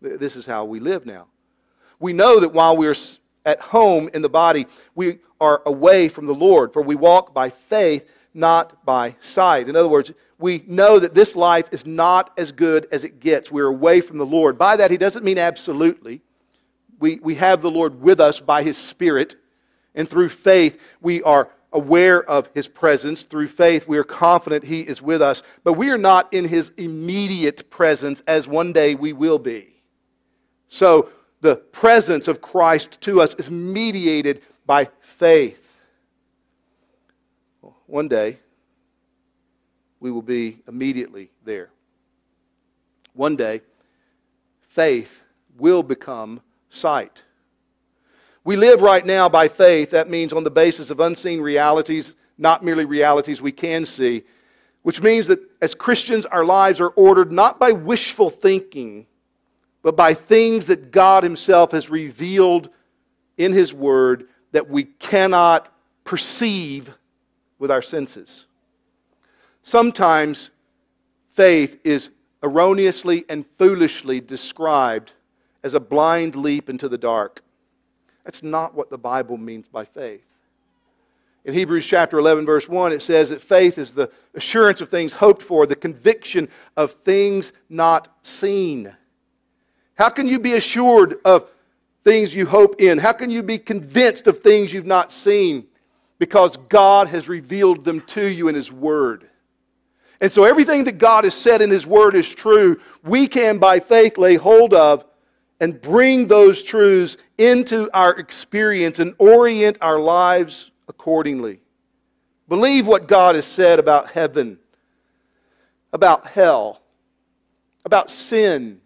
[0.00, 1.28] This is how we live now.
[1.98, 2.96] We know that while we're
[3.44, 7.50] at home in the body, we are away from the Lord, for we walk by
[7.50, 9.68] faith, not by sight.
[9.68, 13.50] In other words, we know that this life is not as good as it gets.
[13.50, 14.58] We're away from the Lord.
[14.58, 16.20] By that, he doesn't mean absolutely.
[16.98, 19.36] We, we have the Lord with us by his Spirit.
[19.94, 23.24] And through faith, we are aware of his presence.
[23.24, 25.42] Through faith, we are confident he is with us.
[25.64, 29.82] But we are not in his immediate presence as one day we will be.
[30.68, 35.65] So the presence of Christ to us is mediated by faith.
[37.86, 38.38] One day
[40.00, 41.70] we will be immediately there.
[43.14, 43.62] One day,
[44.60, 45.24] faith
[45.58, 47.22] will become sight.
[48.44, 49.90] We live right now by faith.
[49.90, 54.22] That means on the basis of unseen realities, not merely realities we can see,
[54.82, 59.06] which means that as Christians, our lives are ordered not by wishful thinking,
[59.82, 62.68] but by things that God Himself has revealed
[63.36, 65.72] in His Word that we cannot
[66.04, 66.94] perceive
[67.58, 68.46] with our senses.
[69.62, 70.50] Sometimes
[71.32, 72.10] faith is
[72.42, 75.12] erroneously and foolishly described
[75.62, 77.42] as a blind leap into the dark.
[78.24, 80.24] That's not what the Bible means by faith.
[81.44, 85.12] In Hebrews chapter 11, verse 1, it says that faith is the assurance of things
[85.12, 88.96] hoped for, the conviction of things not seen.
[89.94, 91.50] How can you be assured of
[92.02, 92.98] things you hope in?
[92.98, 95.68] How can you be convinced of things you've not seen?
[96.18, 99.28] Because God has revealed them to you in His Word.
[100.20, 102.80] And so everything that God has said in His Word is true.
[103.04, 105.04] We can, by faith, lay hold of
[105.60, 111.60] and bring those truths into our experience and orient our lives accordingly.
[112.48, 114.58] Believe what God has said about heaven,
[115.92, 116.80] about hell,
[117.84, 118.80] about sin,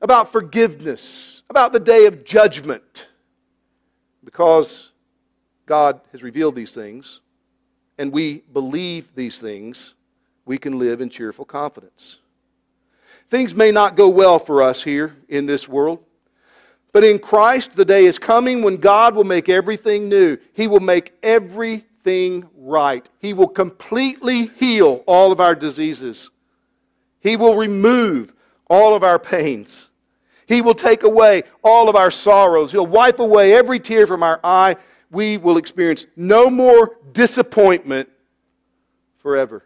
[0.00, 3.08] about forgiveness, about the day of judgment.
[4.24, 4.92] Because
[5.70, 7.20] God has revealed these things
[7.96, 9.94] and we believe these things,
[10.44, 12.18] we can live in cheerful confidence.
[13.28, 16.02] Things may not go well for us here in this world.
[16.92, 20.38] But in Christ, the day is coming when God will make everything new.
[20.54, 23.08] He will make everything right.
[23.20, 26.30] He will completely heal all of our diseases.
[27.20, 28.34] He will remove
[28.68, 29.88] all of our pains.
[30.48, 32.72] He will take away all of our sorrows.
[32.72, 34.74] He'll wipe away every tear from our eye.
[35.10, 38.08] We will experience no more disappointment
[39.18, 39.64] forever.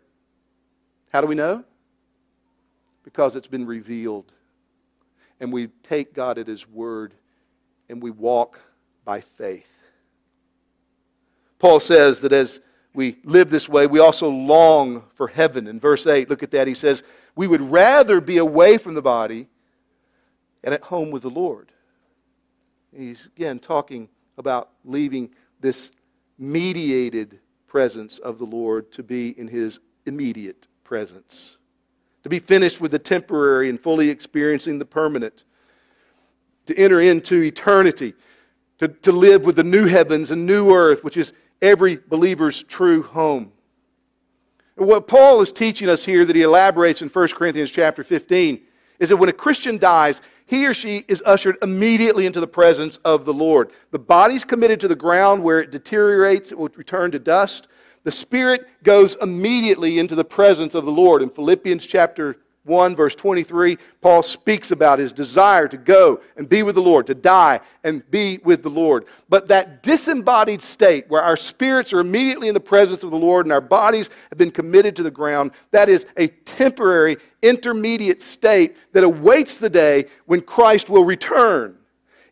[1.12, 1.64] How do we know?
[3.04, 4.32] Because it's been revealed
[5.40, 7.14] and we take God at His word
[7.88, 8.60] and we walk
[9.04, 9.70] by faith.
[11.58, 12.60] Paul says that as
[12.94, 15.66] we live this way, we also long for heaven.
[15.66, 16.66] In verse 8, look at that.
[16.66, 17.02] He says,
[17.34, 19.48] We would rather be away from the body
[20.62, 21.72] and at home with the Lord.
[22.96, 25.92] He's again talking about leaving this
[26.38, 31.56] mediated presence of the Lord to be in his immediate presence.
[32.22, 35.44] To be finished with the temporary and fully experiencing the permanent,
[36.66, 38.14] to enter into eternity,
[38.78, 43.02] to, to live with the new heavens and new earth, which is every believer's true
[43.02, 43.52] home.
[44.76, 48.60] And what Paul is teaching us here that he elaborates in 1 Corinthians chapter 15
[48.98, 52.98] is that when a Christian dies, he or she is ushered immediately into the presence
[52.98, 53.70] of the Lord.
[53.90, 57.68] The body's committed to the ground where it deteriorates, it will return to dust
[58.04, 61.22] the Spirit goes immediately into the presence of the Lord.
[61.22, 66.62] In Philippians chapter 1, verse 23, Paul speaks about his desire to go and be
[66.62, 69.04] with the Lord, to die and be with the Lord.
[69.28, 73.44] But that disembodied state where our spirits are immediately in the presence of the Lord
[73.44, 78.76] and our bodies have been committed to the ground, that is a temporary, intermediate state
[78.92, 81.76] that awaits the day when Christ will return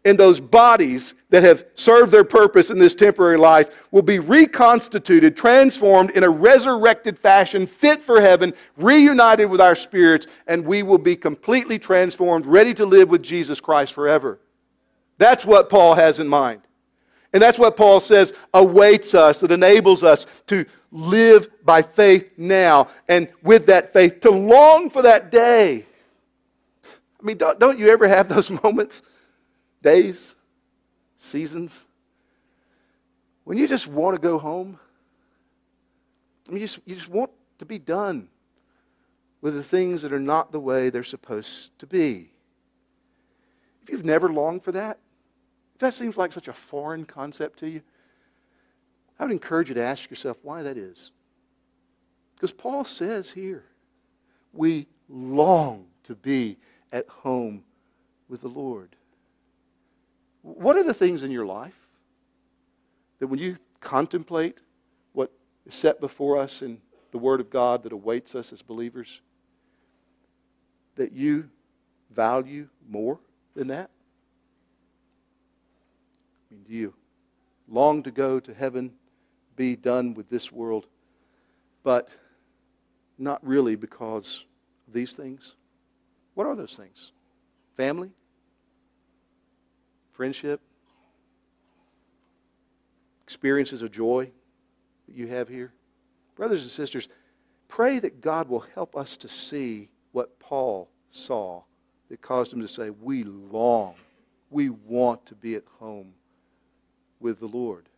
[0.05, 5.35] and those bodies that have served their purpose in this temporary life will be reconstituted,
[5.35, 10.99] transformed in a resurrected fashion, fit for heaven, reunited with our spirits, and we will
[10.99, 14.39] be completely transformed, ready to live with Jesus Christ forever.
[15.17, 16.61] That's what Paul has in mind.
[17.33, 22.89] And that's what Paul says awaits us, that enables us to live by faith now,
[23.09, 25.87] and with that faith, to long for that day.
[26.85, 29.03] I mean, don't, don't you ever have those moments?
[29.83, 30.35] days,
[31.23, 31.87] seasons,
[33.45, 34.79] when you just want to go home,
[36.49, 38.29] I mean, you just, you just want to be done
[39.41, 42.31] with the things that are not the way they're supposed to be.
[43.83, 44.99] If you've never longed for that,
[45.75, 47.83] if that seems like such a foreign concept to you,
[49.19, 51.11] I would encourage you to ask yourself why that is.
[52.35, 53.65] Because Paul says here,
[54.53, 56.59] we long to be
[56.93, 57.65] at home
[58.29, 58.97] with the Lord.
[60.43, 61.87] What are the things in your life
[63.21, 64.61] that when you contemplate
[65.13, 65.33] what
[65.65, 66.81] is set before us in
[67.13, 69.21] the Word of God that awaits us as believers,
[70.97, 71.49] that you
[72.11, 73.21] value more
[73.55, 73.91] than that?
[76.51, 76.95] I mean, do you
[77.69, 78.93] long to go to heaven,
[79.55, 80.87] be done with this world,
[81.85, 82.09] but
[83.17, 84.45] not really because
[84.89, 85.55] of these things?
[86.35, 87.13] What are those things?
[87.77, 88.11] Family?
[90.23, 90.61] Friendship,
[93.25, 94.31] experiences of joy
[95.09, 95.73] that you have here?
[96.37, 97.09] Brothers and sisters,
[97.67, 101.65] pray that God will help us to see what Paul saw
[102.09, 103.95] that caused him to say, We long,
[104.49, 106.13] we want to be at home
[107.19, 107.89] with the Lord.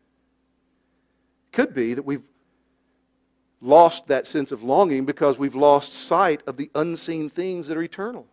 [1.53, 2.25] Could be that we've
[3.61, 7.83] lost that sense of longing because we've lost sight of the unseen things that are
[7.83, 8.27] eternal.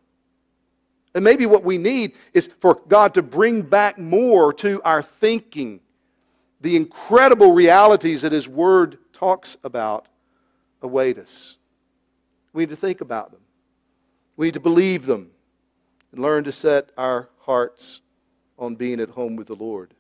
[1.14, 5.82] And maybe what we need is for God to bring back more to our thinking
[6.62, 10.08] the incredible realities that His Word talks about
[10.82, 11.58] await us.
[12.54, 13.42] We need to think about them,
[14.38, 15.32] we need to believe them,
[16.12, 18.02] and learn to set our hearts
[18.58, 19.94] on being at home with the Lord.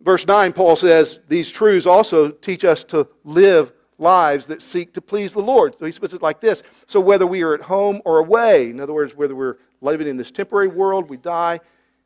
[0.00, 5.00] Verse 9, Paul says, These truths also teach us to live lives that seek to
[5.00, 5.76] please the Lord.
[5.76, 8.80] So he puts it like this So whether we are at home or away, in
[8.80, 11.60] other words, whether we're living in this temporary world, we die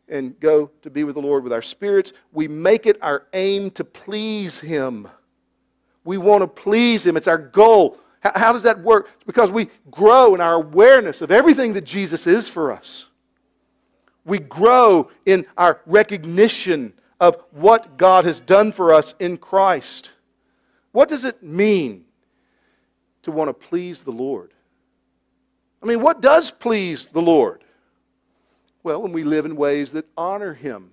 [0.09, 3.71] and go to be with the Lord with our spirits, we make it our aim
[3.73, 5.09] to please Him.
[6.05, 7.99] We want to please Him, it's our goal.
[8.23, 9.09] How, does that work?
[9.15, 13.07] It's because we grow in our awareness of everything that Jesus is for us.
[14.27, 20.11] We grow in our recognition of what God has done for us in Christ.
[20.93, 22.05] What does it mean
[23.23, 24.53] to want to please the Lord?
[25.83, 27.65] I mean, what does please the Lord?
[28.83, 30.91] Well, when we live in ways that honor Him,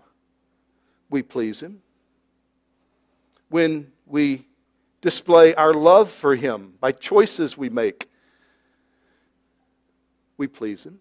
[1.10, 1.82] we please Him.
[3.50, 4.46] When we
[5.02, 8.10] display our love for Him by choices we make,
[10.38, 11.00] we please Him.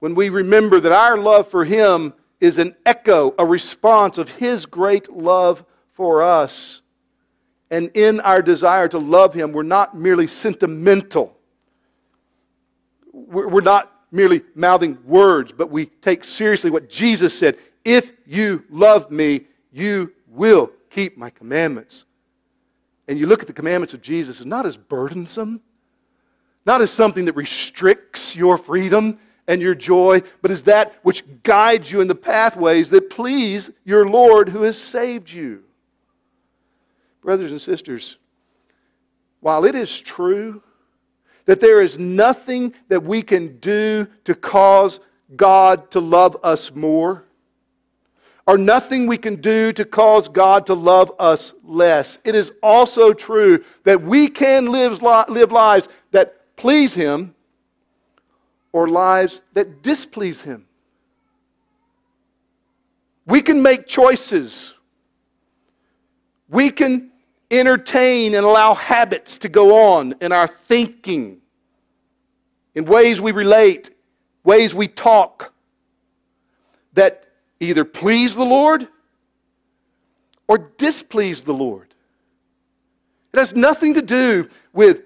[0.00, 4.64] When we remember that our love for Him is an echo, a response of His
[4.64, 6.80] great love for us,
[7.70, 11.36] and in our desire to love Him, we're not merely sentimental.
[13.12, 19.10] We're not merely mouthing words, but we take seriously what Jesus said If you love
[19.10, 22.04] me, you will keep my commandments.
[23.08, 25.60] And you look at the commandments of Jesus, not as burdensome,
[26.66, 29.18] not as something that restricts your freedom
[29.48, 34.08] and your joy, but as that which guides you in the pathways that please your
[34.08, 35.64] Lord who has saved you.
[37.22, 38.16] Brothers and sisters,
[39.40, 40.62] while it is true
[41.44, 45.00] that there is nothing that we can do to cause
[45.36, 47.24] God to love us more,
[48.46, 52.18] or nothing we can do to cause God to love us less.
[52.24, 57.34] It is also true that we can live, live lives that please Him
[58.72, 60.66] or lives that displease Him.
[63.26, 64.74] We can make choices.
[66.48, 67.09] We can
[67.50, 71.40] entertain and allow habits to go on in our thinking,
[72.74, 73.90] in ways we relate,
[74.44, 75.52] ways we talk,
[76.92, 77.26] that
[77.58, 78.88] either please the Lord
[80.46, 81.94] or displease the Lord.
[83.32, 85.02] It has nothing to do with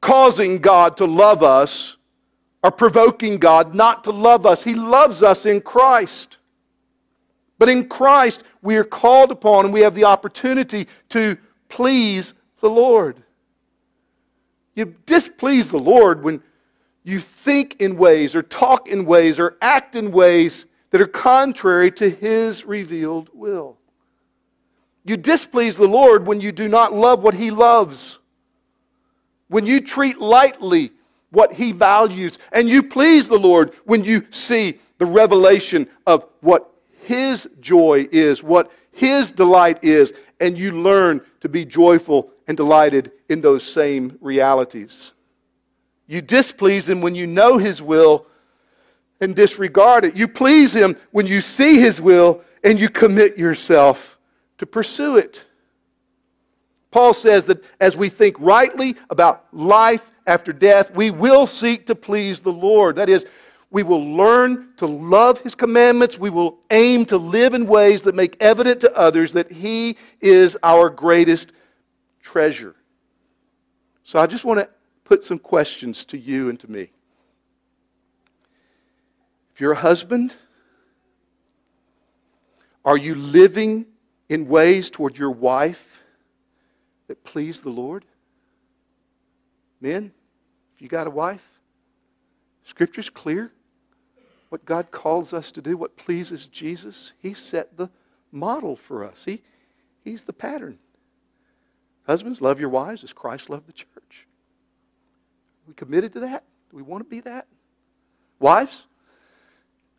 [0.00, 1.96] causing God to love us
[2.62, 4.64] or provoking God not to love us.
[4.64, 6.38] He loves us in Christ.
[7.58, 11.36] But in Christ, we are called upon and we have the opportunity to
[11.68, 13.22] please the Lord.
[14.74, 16.42] You displease the Lord when
[17.02, 21.90] you think in ways or talk in ways or act in ways that are contrary
[21.92, 23.76] to His revealed will.
[25.04, 28.18] You displease the Lord when you do not love what He loves,
[29.48, 30.92] when you treat lightly
[31.30, 36.70] what He values, and you please the Lord when you see the revelation of what
[37.02, 43.12] His joy is, what His delight is, and you learn to be joyful and delighted
[43.28, 45.12] in those same realities.
[46.06, 48.26] You displease Him when you know His will
[49.20, 50.16] and disregard it.
[50.16, 54.18] You please Him when you see His will and you commit yourself
[54.58, 55.46] to pursue it.
[56.90, 61.94] Paul says that as we think rightly about life after death, we will seek to
[61.94, 62.96] please the Lord.
[62.96, 63.26] That is,
[63.70, 66.18] we will learn to love His commandments.
[66.18, 70.56] We will aim to live in ways that make evident to others that He is
[70.62, 71.52] our greatest
[72.22, 72.74] treasure.
[74.04, 74.70] So I just want to
[75.04, 76.90] put some questions to you and to me.
[79.52, 80.34] If you're a husband,
[82.84, 83.86] are you living
[84.30, 86.02] in ways toward your wife
[87.06, 88.06] that please the Lord?
[89.80, 90.12] Men,
[90.74, 91.46] if you got a wife,
[92.64, 93.52] Scripture's clear
[94.48, 97.12] what God calls us to do, what pleases Jesus.
[97.20, 97.90] He set the
[98.32, 99.42] model for us, he,
[100.04, 100.78] He's the pattern.
[102.06, 104.26] Husbands, love your wives as Christ loved the church.
[105.66, 106.44] Are we committed to that?
[106.70, 107.46] Do we want to be that?
[108.38, 108.86] Wives,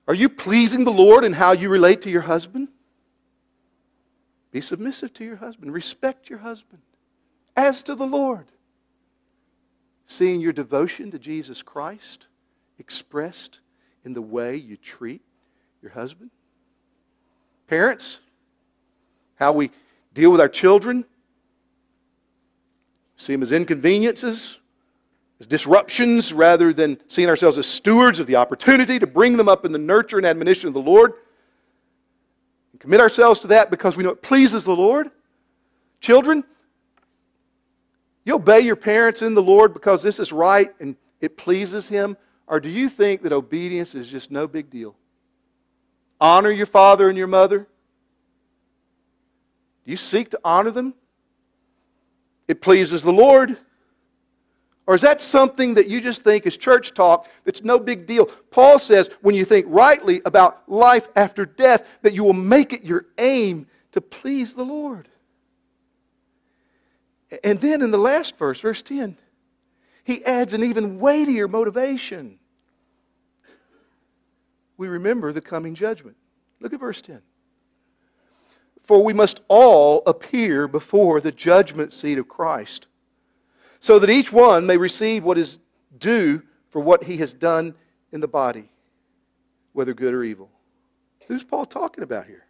[0.07, 2.69] are you pleasing the Lord in how you relate to your husband?
[4.51, 6.81] Be submissive to your husband, respect your husband.
[7.55, 8.47] as to the Lord.
[10.07, 12.25] Seeing your devotion to Jesus Christ
[12.79, 13.59] expressed
[14.05, 15.21] in the way you treat
[15.81, 16.31] your husband.
[17.67, 18.19] Parents,
[19.35, 19.71] how we
[20.13, 21.05] deal with our children,
[23.15, 24.57] see them as inconveniences,
[25.39, 29.65] as disruptions, rather than seeing ourselves as stewards of the opportunity to bring them up
[29.65, 31.13] in the nurture and admonition of the Lord.
[32.71, 35.11] And commit ourselves to that because we know it pleases the Lord.
[36.01, 36.43] Children,
[38.25, 42.17] you obey your parents in the Lord because this is right and it pleases Him?
[42.49, 44.95] Or do you think that obedience is just no big deal?
[46.19, 47.59] Honor your father and your mother.
[49.85, 50.95] Do you seek to honor them?
[52.47, 53.55] It pleases the Lord.
[54.87, 58.25] Or is that something that you just think is church talk that's no big deal?
[58.25, 62.83] Paul says when you think rightly about life after death, that you will make it
[62.83, 65.07] your aim to please the Lord.
[67.43, 69.17] And then in the last verse, verse 10,
[70.09, 72.39] he adds an even weightier motivation.
[74.75, 76.17] We remember the coming judgment.
[76.59, 77.21] Look at verse 10.
[78.81, 82.87] For we must all appear before the judgment seat of Christ,
[83.79, 85.59] so that each one may receive what is
[85.99, 86.41] due
[86.71, 87.75] for what he has done
[88.11, 88.71] in the body,
[89.73, 90.49] whether good or evil.
[91.27, 92.47] Who's Paul talking about here?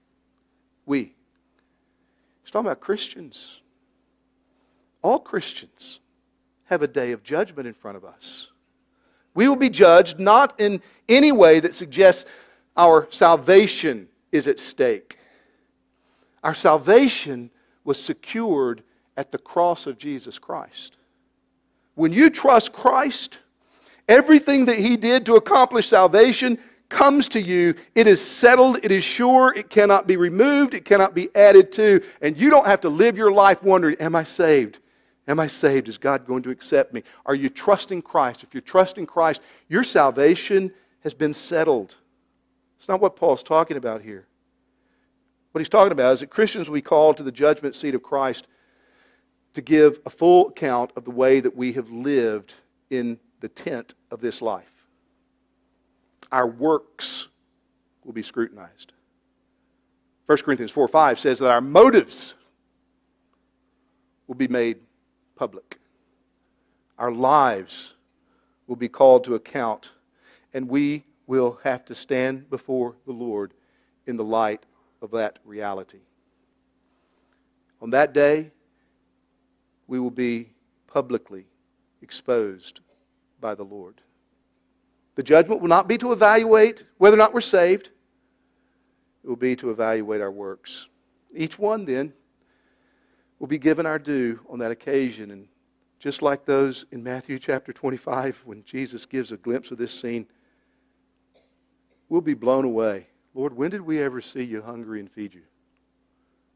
[0.85, 1.13] We.
[2.41, 3.59] He's talking about Christians.
[5.01, 5.99] All Christians
[6.69, 8.49] have a day of judgment in front of us.
[9.33, 12.29] We will be judged not in any way that suggests
[12.77, 15.17] our salvation is at stake.
[16.43, 17.49] Our salvation
[17.83, 18.83] was secured
[19.17, 20.97] at the cross of Jesus Christ.
[21.95, 23.39] When you trust Christ,
[24.07, 27.75] everything that He did to accomplish salvation comes to you.
[27.95, 32.03] It is settled, it is sure, it cannot be removed, it cannot be added to,
[32.21, 34.79] and you don't have to live your life wondering, Am I saved?
[35.29, 35.87] Am I saved?
[35.87, 37.03] Is God going to accept me?
[37.23, 38.41] Are you trusting Christ?
[38.41, 41.95] If you're trusting Christ, your salvation has been settled.
[42.79, 44.25] It's not what Paul's talking about here.
[45.51, 48.01] What he's talking about is that Christians will be called to the judgment seat of
[48.01, 48.47] Christ
[49.53, 52.55] to give a full account of the way that we have lived
[52.89, 54.87] in the tent of this life.
[56.31, 57.27] Our works
[58.03, 58.93] will be scrutinized.
[60.25, 62.33] 1 Corinthians 4 5 says that our motives
[64.27, 64.79] will be made
[65.39, 65.79] public.
[66.97, 67.93] Our lives
[68.67, 69.93] will be called to account,
[70.53, 73.53] and we will have to stand before the Lord
[74.05, 74.65] in the light
[75.01, 76.01] of that reality.
[77.81, 78.51] On that day,
[79.87, 80.49] we will be
[80.87, 81.45] publicly
[82.01, 82.81] exposed
[83.39, 84.01] by the Lord.
[85.15, 87.91] The judgment will not be to evaluate whether or not we're saved,
[89.23, 90.89] it will be to evaluate our works.
[91.33, 92.11] Each one, then,
[93.39, 95.31] will be given our due on that occasion.
[95.31, 95.47] And
[95.97, 100.27] just like those in Matthew chapter 25, when Jesus gives a glimpse of this scene,
[102.09, 103.07] we'll be blown away.
[103.33, 105.43] Lord, when did we ever see you hungry and feed you?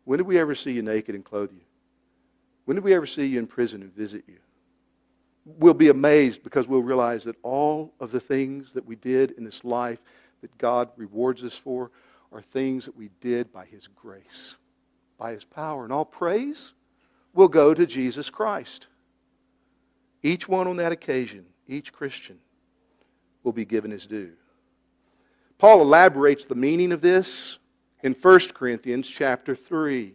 [0.03, 1.61] When did we ever see you naked and clothe you?
[2.65, 4.37] When did we ever see you in prison and visit you?
[5.45, 9.43] We'll be amazed because we'll realize that all of the things that we did in
[9.43, 9.99] this life
[10.41, 11.91] that God rewards us for
[12.31, 14.55] are things that we did by His grace
[15.23, 15.85] by his power.
[15.85, 16.73] And all praise
[17.33, 18.87] will go to Jesus Christ.
[20.21, 22.39] Each one on that occasion, each Christian,
[23.41, 24.33] will be given his due.
[25.57, 27.57] Paul elaborates the meaning of this
[28.03, 30.13] in 1 Corinthians chapter 3.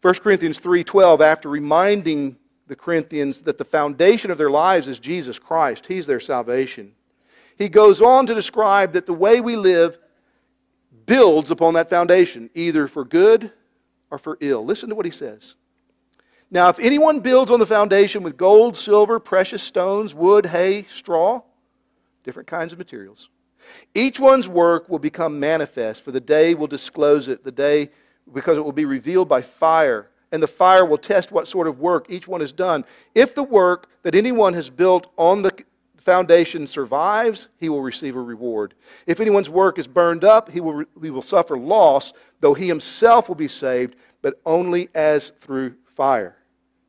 [0.00, 5.38] 1 Corinthians 3:12 after reminding the Corinthians that the foundation of their lives is Jesus
[5.38, 6.94] Christ, he's their salvation.
[7.58, 9.98] He goes on to describe that the way we live
[11.04, 13.52] builds upon that foundation, either for good
[14.14, 14.64] or for ill.
[14.64, 15.56] Listen to what he says.
[16.48, 21.42] Now, if anyone builds on the foundation with gold, silver, precious stones, wood, hay, straw,
[22.22, 23.28] different kinds of materials,
[23.92, 27.90] each one's work will become manifest, for the day will disclose it, the day
[28.32, 31.80] because it will be revealed by fire, and the fire will test what sort of
[31.80, 32.84] work each one has done.
[33.16, 35.64] If the work that anyone has built on the
[36.04, 38.74] foundation survives, he will receive a reward.
[39.06, 43.28] If anyone's work is burned up, he will, he will suffer loss, though he himself
[43.28, 46.36] will be saved, but only as through fire.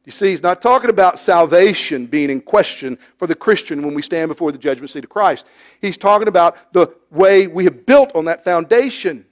[0.06, 4.04] You see, he's not talking about salvation being in question for the Christian when we
[4.04, 5.48] stand before the judgment seat of Christ.
[5.82, 9.26] He's talking about the way we have built on that foundation.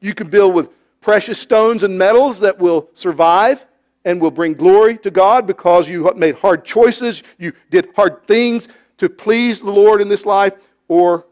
[0.00, 3.66] You can build with precious stones and metals that will survive
[4.04, 8.68] and will bring glory to God because you made hard choices, you did hard things
[8.98, 10.54] to please the Lord in this life,
[10.88, 11.26] or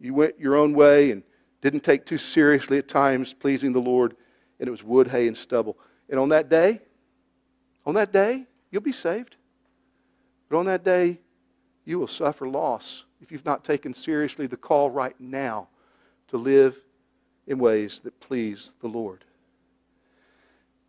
[0.00, 1.22] you went your own way and
[1.60, 4.16] didn't take too seriously at times pleasing the Lord,
[4.58, 5.78] and it was wood, hay, and stubble.
[6.08, 6.80] And on that day,
[7.86, 9.36] On that day, you'll be saved.
[10.48, 11.20] But on that day,
[11.84, 15.68] you will suffer loss if you've not taken seriously the call right now
[16.28, 16.80] to live
[17.46, 19.24] in ways that please the Lord.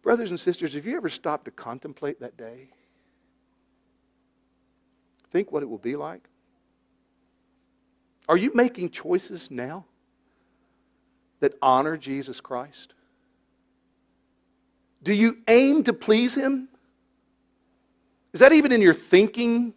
[0.08, 2.70] Brothers and sisters, have you ever stopped to contemplate that day?
[5.32, 6.30] Think what it will be like?
[8.30, 9.84] Are you making choices now
[11.42, 12.94] that honor Jesus Christ?
[15.04, 16.70] Do you aim to please Him?
[18.32, 19.74] Is that even in your thinking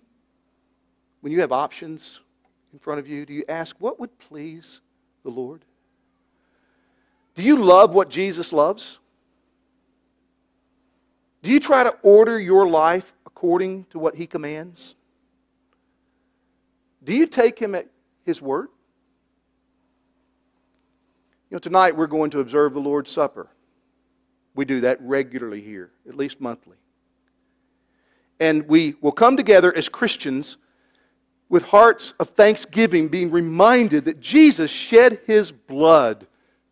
[1.22, 2.20] when you have options
[2.72, 3.26] in front of you?
[3.26, 4.80] Do you ask, what would please
[5.24, 5.64] the Lord?
[7.34, 8.99] Do you love what Jesus loves?
[11.43, 14.95] Do you try to order your life according to what He commands?
[17.03, 17.88] Do you take Him at
[18.24, 18.68] His word?
[21.51, 23.49] You know, tonight we're going to observe the Lord's Supper.
[24.55, 26.76] We do that regularly here, at least monthly.
[28.38, 30.59] And we will come together as Christians
[31.49, 36.26] with hearts of thanksgiving, being reminded that Jesus shed his blood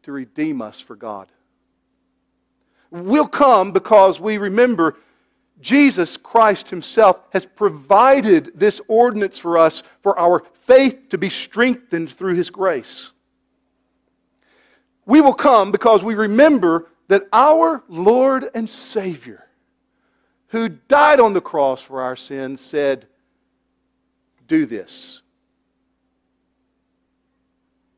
[0.05, 1.33] to redeem us for God.
[2.91, 4.97] We'll come because we remember
[5.61, 12.11] Jesus Christ Himself has provided this ordinance for us for our faith to be strengthened
[12.11, 13.11] through His grace.
[15.05, 19.47] We will come because we remember that our Lord and Savior,
[20.49, 23.07] who died on the cross for our sins, said,
[24.47, 25.23] Do this.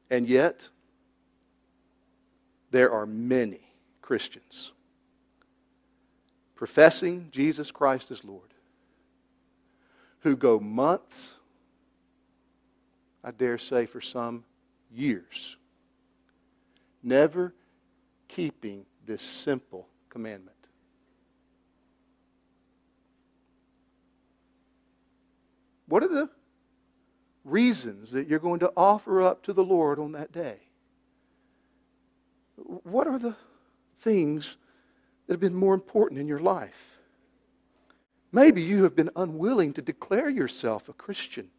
[0.09, 0.69] And yet,
[2.71, 3.61] there are many
[4.01, 4.73] Christians
[6.61, 8.53] professing Jesus Christ as Lord
[10.19, 11.33] who go months,
[13.25, 14.45] I dare say for some
[14.93, 15.57] years,
[17.03, 17.55] never
[18.29, 20.59] keeping this simple commandment.
[25.87, 26.29] What are the
[27.43, 30.59] reasons that you're going to offer up to the Lord on that day?
[32.57, 33.35] What are the
[34.01, 34.59] things
[35.31, 36.99] that have been more important in your life?
[38.33, 41.51] Maybe you have been unwilling to declare yourself a Christian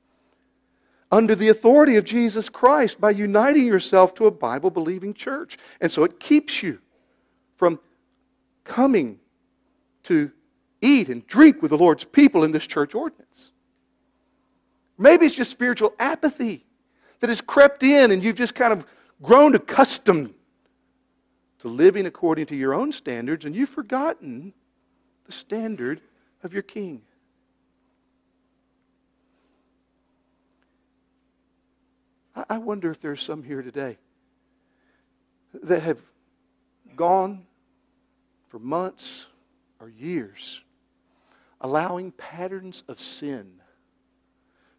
[1.09, 5.57] under the authority of Jesus Christ by uniting yourself to a Bible believing church.
[5.79, 6.79] And so it keeps you
[7.55, 7.79] from
[8.65, 9.21] coming
[10.03, 10.33] to
[10.81, 13.53] eat and drink with the Lord's people in this church ordinance.
[14.97, 16.65] Maybe it's just spiritual apathy
[17.21, 18.85] that has crept in and you've just kind of
[19.21, 20.33] grown accustomed
[21.61, 24.51] to living according to your own standards and you've forgotten
[25.25, 26.01] the standard
[26.41, 27.03] of your king.
[32.49, 33.99] I wonder if there's some here today
[35.61, 35.99] that have
[36.95, 37.45] gone
[38.47, 39.27] for months
[39.79, 40.61] or years
[41.59, 43.61] allowing patterns of sin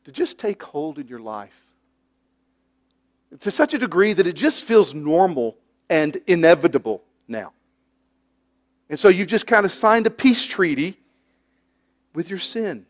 [0.03, 1.63] to just take hold in your life
[3.39, 5.57] to such a degree that it just feels normal
[5.89, 7.53] and inevitable now.
[8.89, 10.99] And so you've just kind of signed a peace treaty
[12.15, 12.87] with your sin.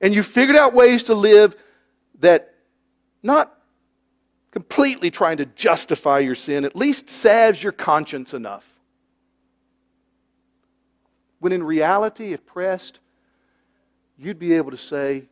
[0.00, 1.54] And you've figured out ways to live
[2.20, 2.54] that
[3.22, 3.54] not
[4.50, 8.74] completely trying to justify your sin, at least salves your conscience enough.
[11.38, 13.00] When in reality, if pressed,
[14.18, 15.26] you'd be able to say,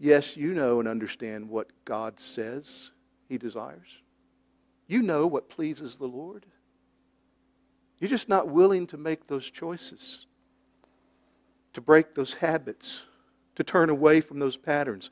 [0.00, 2.90] Yes, you know and understand what God says
[3.28, 4.02] He desires.
[4.86, 6.46] You know what pleases the Lord.
[7.98, 10.26] You're just not willing to make those choices,
[11.72, 13.02] to break those habits,
[13.54, 15.10] to turn away from those patterns,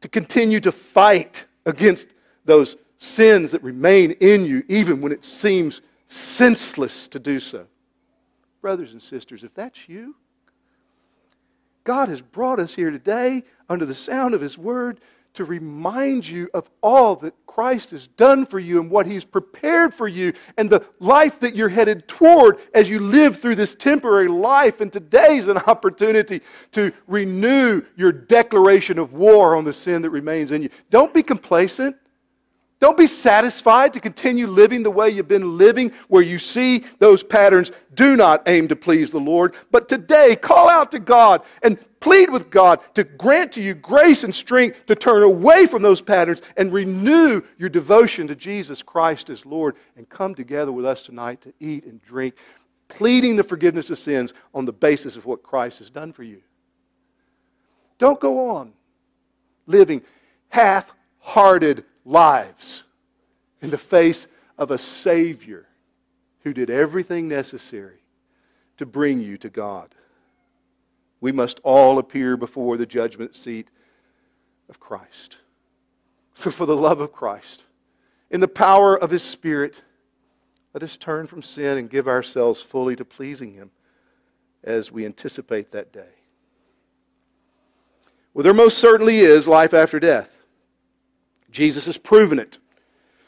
[0.00, 2.08] to continue to fight against
[2.44, 7.66] those sins that remain in you, even when it seems senseless to do so.
[8.60, 10.16] Brothers and sisters, if that's you,
[11.84, 15.00] God has brought us here today under the sound of His word
[15.38, 19.94] to remind you of all that Christ has done for you and what He's prepared
[19.94, 24.26] for you and the life that you're headed toward as you live through this temporary
[24.26, 24.80] life.
[24.80, 26.40] And today's an opportunity
[26.72, 30.70] to renew your declaration of war on the sin that remains in you.
[30.90, 31.94] Don't be complacent.
[32.80, 37.24] Don't be satisfied to continue living the way you've been living, where you see those
[37.24, 39.56] patterns do not aim to please the Lord.
[39.72, 44.22] But today, call out to God and plead with God to grant to you grace
[44.22, 49.28] and strength to turn away from those patterns and renew your devotion to Jesus Christ
[49.28, 52.36] as Lord and come together with us tonight to eat and drink,
[52.86, 56.42] pleading the forgiveness of sins on the basis of what Christ has done for you.
[57.98, 58.72] Don't go on
[59.66, 60.02] living
[60.50, 62.84] half hearted lives
[63.60, 65.66] in the face of a Savior
[66.42, 68.02] who did everything necessary
[68.78, 69.94] to bring you to God.
[71.20, 73.68] We must all appear before the judgment seat
[74.68, 75.40] of Christ.
[76.32, 77.64] So, for the love of Christ,
[78.30, 79.82] in the power of His Spirit,
[80.72, 83.72] let us turn from sin and give ourselves fully to pleasing Him
[84.62, 86.14] as we anticipate that day.
[88.32, 90.37] Well, there most certainly is life after death.
[91.50, 92.58] Jesus has proven it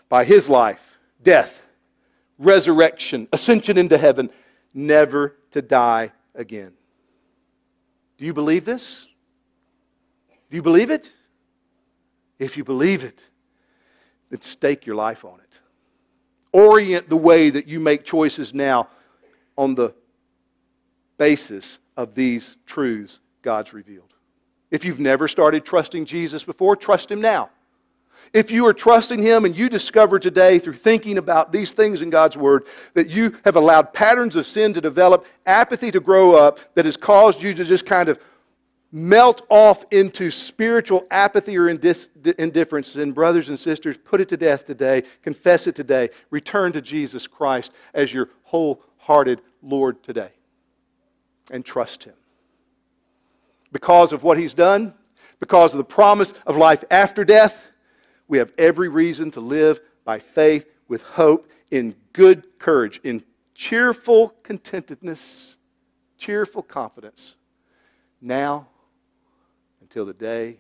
[0.08, 1.66] by His life, death,
[2.38, 4.30] resurrection, ascension into heaven,
[4.74, 6.72] never to die again.
[8.18, 9.06] Do you believe this?
[10.50, 11.10] Do you believe it?
[12.38, 13.22] If you believe it,
[14.30, 15.60] then stake your life on it.
[16.52, 18.88] Orient the way that you make choices now
[19.56, 19.94] on the
[21.18, 24.14] basis of these truths God's revealed.
[24.70, 27.50] If you've never started trusting Jesus before, trust Him now.
[28.32, 32.10] If you are trusting Him and you discover today through thinking about these things in
[32.10, 36.60] God's Word that you have allowed patterns of sin to develop, apathy to grow up,
[36.74, 38.20] that has caused you to just kind of
[38.92, 42.08] melt off into spiritual apathy or indis-
[42.38, 45.02] indifference, then, brothers and sisters, put it to death today.
[45.22, 46.10] Confess it today.
[46.30, 50.30] Return to Jesus Christ as your wholehearted Lord today.
[51.50, 52.14] And trust Him.
[53.72, 54.94] Because of what He's done,
[55.40, 57.69] because of the promise of life after death,
[58.30, 63.24] we have every reason to live by faith with hope, in good courage, in
[63.56, 65.56] cheerful contentedness,
[66.16, 67.34] cheerful confidence,
[68.20, 68.68] now
[69.80, 70.58] until the day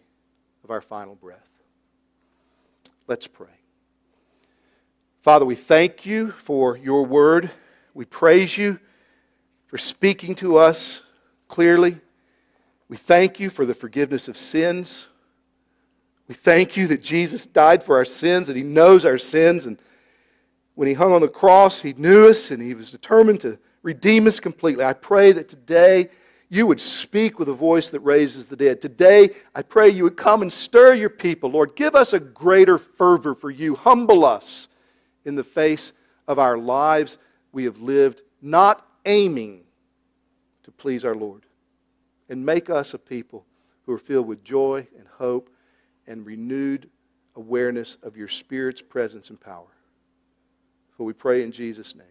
[0.64, 1.48] of our final breath.
[3.06, 3.46] Let's pray.
[5.20, 7.50] Father, we thank you for your word.
[7.94, 8.80] We praise you
[9.68, 11.04] for speaking to us
[11.46, 12.00] clearly.
[12.88, 15.06] We thank you for the forgiveness of sins.
[16.30, 19.66] We thank you that Jesus died for our sins, that he knows our sins.
[19.66, 19.82] And
[20.76, 24.28] when he hung on the cross, he knew us and he was determined to redeem
[24.28, 24.84] us completely.
[24.84, 26.08] I pray that today
[26.48, 28.80] you would speak with a voice that raises the dead.
[28.80, 31.50] Today, I pray you would come and stir your people.
[31.50, 33.74] Lord, give us a greater fervor for you.
[33.74, 34.68] Humble us
[35.24, 35.92] in the face
[36.28, 37.18] of our lives
[37.50, 39.64] we have lived, not aiming
[40.62, 41.44] to please our Lord.
[42.28, 43.46] And make us a people
[43.84, 45.50] who are filled with joy and hope
[46.10, 46.90] and renewed
[47.36, 49.70] awareness of your Spirit's presence and power.
[50.96, 52.06] For we pray in Jesus' name.